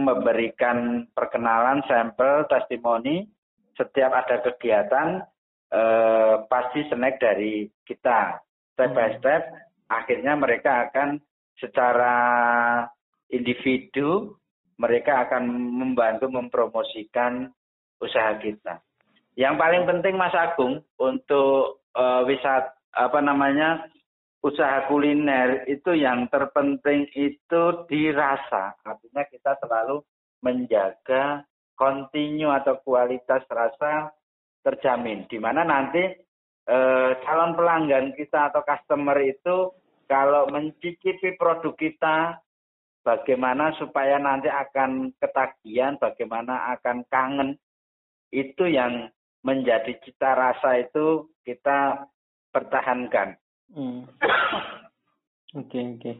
memberikan 0.08 1.04
perkenalan 1.12 1.84
sampel 1.84 2.48
testimoni 2.48 3.28
setiap 3.76 4.08
ada 4.08 4.40
kegiatan 4.40 5.20
eh, 5.68 6.34
pasti 6.48 6.88
snack 6.88 7.20
dari 7.20 7.68
kita 7.84 8.40
step 8.72 8.90
by 8.96 9.12
hmm. 9.12 9.16
step 9.20 9.42
akhirnya 9.92 10.32
mereka 10.32 10.88
akan 10.88 11.20
secara 11.60 12.16
individu 13.28 14.36
mereka 14.76 15.24
akan 15.24 15.48
membantu 15.48 16.28
mempromosikan 16.28 17.48
usaha 17.96 18.36
kita. 18.36 18.84
Yang 19.36 19.54
paling 19.56 19.82
penting 19.88 20.14
Mas 20.20 20.36
Agung 20.36 20.84
untuk 21.00 21.84
uh, 21.96 22.24
wisat 22.28 22.72
apa 22.92 23.20
namanya 23.20 23.88
usaha 24.46 24.86
kuliner 24.86 25.66
itu 25.66 25.98
yang 25.98 26.30
terpenting 26.30 27.10
itu 27.18 27.62
dirasa. 27.90 28.78
Artinya 28.86 29.26
kita 29.26 29.58
selalu 29.58 30.06
menjaga 30.46 31.42
kontinu 31.74 32.54
atau 32.54 32.78
kualitas 32.86 33.42
rasa 33.50 34.14
terjamin. 34.62 35.26
Di 35.26 35.42
mana 35.42 35.66
nanti 35.66 36.02
eh, 36.70 37.10
calon 37.26 37.58
pelanggan 37.58 38.14
kita 38.14 38.54
atau 38.54 38.62
customer 38.62 39.18
itu 39.26 39.74
kalau 40.06 40.46
mencicipi 40.46 41.34
produk 41.34 41.74
kita 41.74 42.38
bagaimana 43.02 43.74
supaya 43.78 44.22
nanti 44.22 44.46
akan 44.46 45.10
ketagihan, 45.18 45.98
bagaimana 45.98 46.78
akan 46.78 47.02
kangen 47.10 47.58
itu 48.30 48.70
yang 48.70 49.10
menjadi 49.42 49.94
cita 50.02 50.34
rasa 50.34 50.82
itu 50.82 51.30
kita 51.46 52.06
pertahankan. 52.50 53.38
Hmm. 53.74 54.06
Oke 55.56 55.72
okay, 55.72 55.84
oke. 55.88 56.00
Okay. 56.04 56.14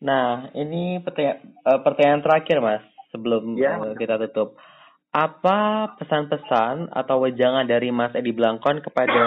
Nah 0.00 0.48
ini 0.56 1.02
pertanyaan, 1.04 1.44
uh, 1.60 1.80
pertanyaan 1.84 2.22
terakhir 2.24 2.56
mas 2.64 2.80
sebelum 3.12 3.58
ya. 3.58 3.76
uh, 3.76 3.92
kita 3.98 4.16
tutup. 4.16 4.56
Apa 5.08 5.92
pesan-pesan 5.96 6.92
atau 6.92 7.24
wejangan 7.24 7.64
dari 7.64 7.88
Mas 7.88 8.12
Edi 8.12 8.28
Blangkon 8.28 8.84
kepada 8.84 9.24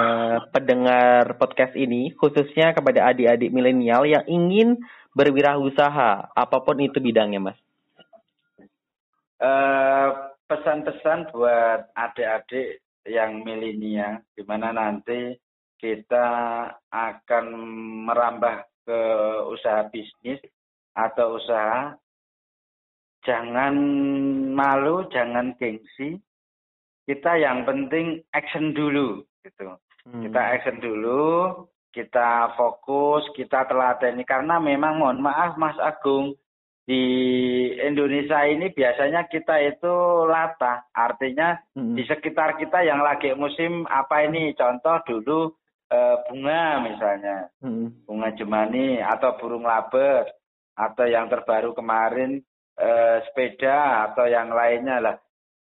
pendengar 0.54 1.38
podcast 1.42 1.74
ini, 1.74 2.14
khususnya 2.14 2.78
kepada 2.78 3.10
adik-adik 3.10 3.50
milenial 3.50 4.06
yang 4.06 4.22
ingin 4.30 4.78
berwirausaha, 5.18 6.38
apa 6.38 6.58
pun 6.62 6.78
itu 6.86 7.02
bidangnya, 7.02 7.42
Mas? 7.42 7.60
Uh, 9.42 10.32
pesan-pesan 10.46 11.34
buat 11.34 11.90
adik-adik 11.98 12.86
yang 13.10 13.42
milenial, 13.42 14.22
di 14.38 14.46
mana 14.46 14.70
nanti 14.70 15.34
kita 15.82 16.28
akan 16.94 17.46
merambah 18.06 18.70
ke 18.86 19.02
usaha 19.50 19.90
bisnis 19.90 20.38
atau 20.94 21.42
usaha. 21.42 21.98
Jangan 23.26 23.74
malu, 24.54 25.06
jangan 25.10 25.58
gengsi. 25.58 26.22
Kita 27.06 27.38
yang 27.38 27.66
penting 27.66 28.22
action 28.34 28.74
dulu, 28.78 29.26
gitu. 29.42 29.78
Hmm. 30.06 30.22
Kita 30.26 30.42
action 30.58 30.78
dulu, 30.82 31.66
kita 31.94 32.54
fokus, 32.58 33.26
kita 33.38 33.66
telateni 33.70 34.26
karena 34.26 34.58
memang 34.58 35.02
mohon 35.02 35.22
maaf 35.22 35.58
Mas 35.58 35.78
Agung, 35.78 36.34
di 36.82 37.04
Indonesia 37.78 38.42
ini 38.50 38.74
biasanya 38.74 39.30
kita 39.30 39.54
itu 39.62 40.26
latah, 40.26 40.82
artinya 40.98 41.62
hmm. 41.78 41.94
di 41.94 42.04
sekitar 42.10 42.58
kita 42.58 42.82
yang 42.82 43.06
lagi 43.06 43.38
musim 43.38 43.86
apa 43.86 44.26
ini 44.26 44.58
contoh 44.58 44.98
dulu 45.06 45.61
e, 45.92 46.00
bunga 46.32 46.64
misalnya, 46.88 47.38
hmm. 47.60 48.08
bunga 48.08 48.32
jemani 48.40 49.04
atau 49.04 49.36
burung 49.36 49.68
labet 49.68 50.32
atau 50.80 51.06
yang 51.06 51.28
terbaru 51.28 51.76
kemarin 51.76 52.40
e, 52.80 52.90
sepeda 53.28 54.08
atau 54.12 54.26
yang 54.32 54.48
lainnya 54.56 55.04
lah. 55.04 55.16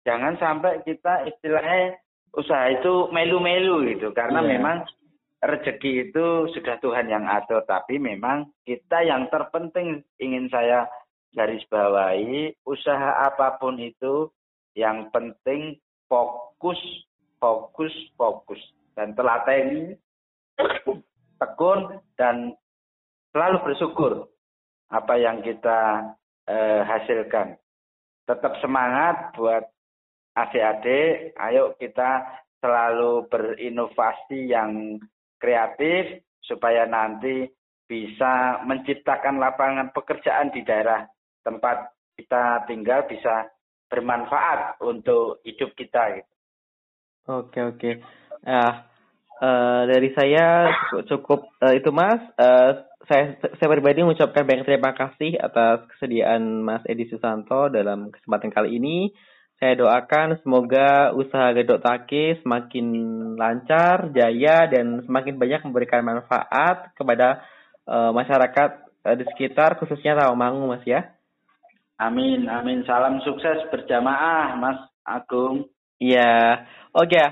Jangan 0.04 0.36
sampai 0.36 0.84
kita 0.84 1.24
istilahnya 1.32 1.96
usaha 2.36 2.68
itu 2.70 3.08
melu-melu 3.16 3.88
gitu 3.96 4.12
karena 4.12 4.44
yeah. 4.44 4.52
memang 4.60 4.78
rezeki 5.42 6.12
itu 6.12 6.52
sudah 6.54 6.78
Tuhan 6.82 7.08
yang 7.08 7.26
atur 7.26 7.64
tapi 7.66 7.98
memang 7.98 8.52
kita 8.68 9.06
yang 9.06 9.30
terpenting 9.32 10.06
ingin 10.22 10.50
saya 10.52 10.90
garis 11.34 11.62
bawahi 11.70 12.54
usaha 12.66 13.26
apa 13.26 13.58
pun 13.62 13.78
itu 13.78 14.30
yang 14.78 15.10
penting 15.10 15.82
fokus, 16.06 16.80
fokus, 17.42 17.94
fokus 18.16 18.62
dan 18.94 19.14
telateni, 19.14 19.94
tekun 21.38 22.02
dan 22.18 22.54
selalu 23.32 23.58
bersyukur 23.64 24.26
apa 24.90 25.14
yang 25.20 25.44
kita 25.46 26.14
eh, 26.50 26.82
hasilkan. 26.84 27.60
Tetap 28.28 28.60
semangat 28.60 29.36
buat 29.38 29.64
adik-adik, 30.36 31.38
ayo 31.40 31.74
kita 31.80 32.26
selalu 32.60 33.30
berinovasi 33.30 34.52
yang 34.52 35.00
kreatif 35.38 36.26
supaya 36.44 36.90
nanti 36.90 37.48
bisa 37.88 38.64
menciptakan 38.68 39.40
lapangan 39.40 39.96
pekerjaan 39.96 40.52
di 40.52 40.62
daerah 40.68 41.08
tempat 41.46 41.96
kita 42.20 42.68
tinggal 42.68 43.08
bisa 43.08 43.48
bermanfaat 43.88 44.84
untuk 44.84 45.40
hidup 45.48 45.72
kita 45.80 46.20
gitu. 46.20 46.34
Oke 47.28 47.60
oke. 47.64 47.92
Ya 48.44 48.88
uh, 49.42 49.84
dari 49.86 50.10
saya 50.14 50.74
cukup 51.06 51.50
uh, 51.62 51.74
itu 51.74 51.90
Mas. 51.94 52.22
Uh, 52.38 52.86
saya 53.08 53.40
saya 53.40 53.68
pribadi 53.72 54.04
mengucapkan 54.04 54.44
banyak 54.44 54.68
terima 54.68 54.92
kasih 54.92 55.40
atas 55.40 55.88
kesediaan 55.96 56.66
Mas 56.66 56.84
Edi 56.90 57.08
Susanto 57.08 57.72
dalam 57.72 58.12
kesempatan 58.12 58.52
kali 58.52 58.78
ini. 58.78 59.16
Saya 59.58 59.74
doakan 59.74 60.38
semoga 60.46 61.18
usaha 61.18 61.50
Gedok 61.50 61.82
Taki 61.82 62.46
semakin 62.46 62.88
lancar, 63.42 64.14
jaya, 64.14 64.70
dan 64.70 65.02
semakin 65.02 65.34
banyak 65.42 65.66
memberikan 65.66 66.06
manfaat 66.06 66.94
kepada 66.94 67.42
uh, 67.90 68.14
masyarakat 68.14 68.86
uh, 69.02 69.16
di 69.18 69.26
sekitar 69.34 69.82
khususnya 69.82 70.14
Rawamangun 70.14 70.78
Mas 70.78 70.86
ya. 70.86 71.10
Amin, 71.98 72.46
amin. 72.46 72.86
Salam 72.86 73.18
sukses 73.26 73.66
berjamaah, 73.74 74.54
Mas 74.62 74.78
Agung. 75.02 75.66
Iya, 75.98 76.70
oke. 76.94 77.10
Okay. 77.10 77.28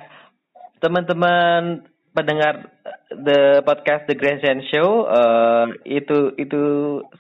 Teman-teman 0.81 1.85
pendengar 2.15 2.71
the 3.11 3.59
podcast 3.67 4.07
The 4.07 4.15
Grand 4.15 4.39
Show 4.71 5.03
uh, 5.03 5.67
itu 5.83 6.31
itu 6.39 6.63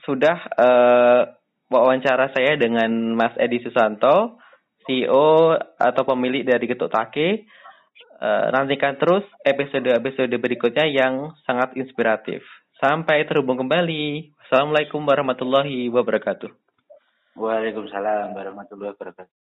sudah 0.07 0.37
uh, 0.55 1.21
wawancara 1.67 2.31
saya 2.31 2.55
dengan 2.55 3.13
Mas 3.13 3.35
Edi 3.35 3.59
Susanto, 3.59 4.39
CEO 4.87 5.59
atau 5.75 6.03
pemilik 6.07 6.47
dari 6.47 6.63
Getuk 6.65 6.89
Take. 6.89 7.43
Uh, 8.15 8.47
nantikan 8.55 8.95
terus 8.95 9.27
episode-episode 9.43 10.31
berikutnya 10.39 10.87
yang 10.87 11.35
sangat 11.43 11.75
inspiratif. 11.75 12.41
Sampai 12.79 13.27
terhubung 13.27 13.59
kembali. 13.59 14.31
Assalamualaikum 14.47 15.03
warahmatullahi 15.03 15.91
wabarakatuh. 15.91 16.47
Waalaikumsalam 17.35 18.31
warahmatullahi 18.31 18.95
wabarakatuh. 18.95 19.44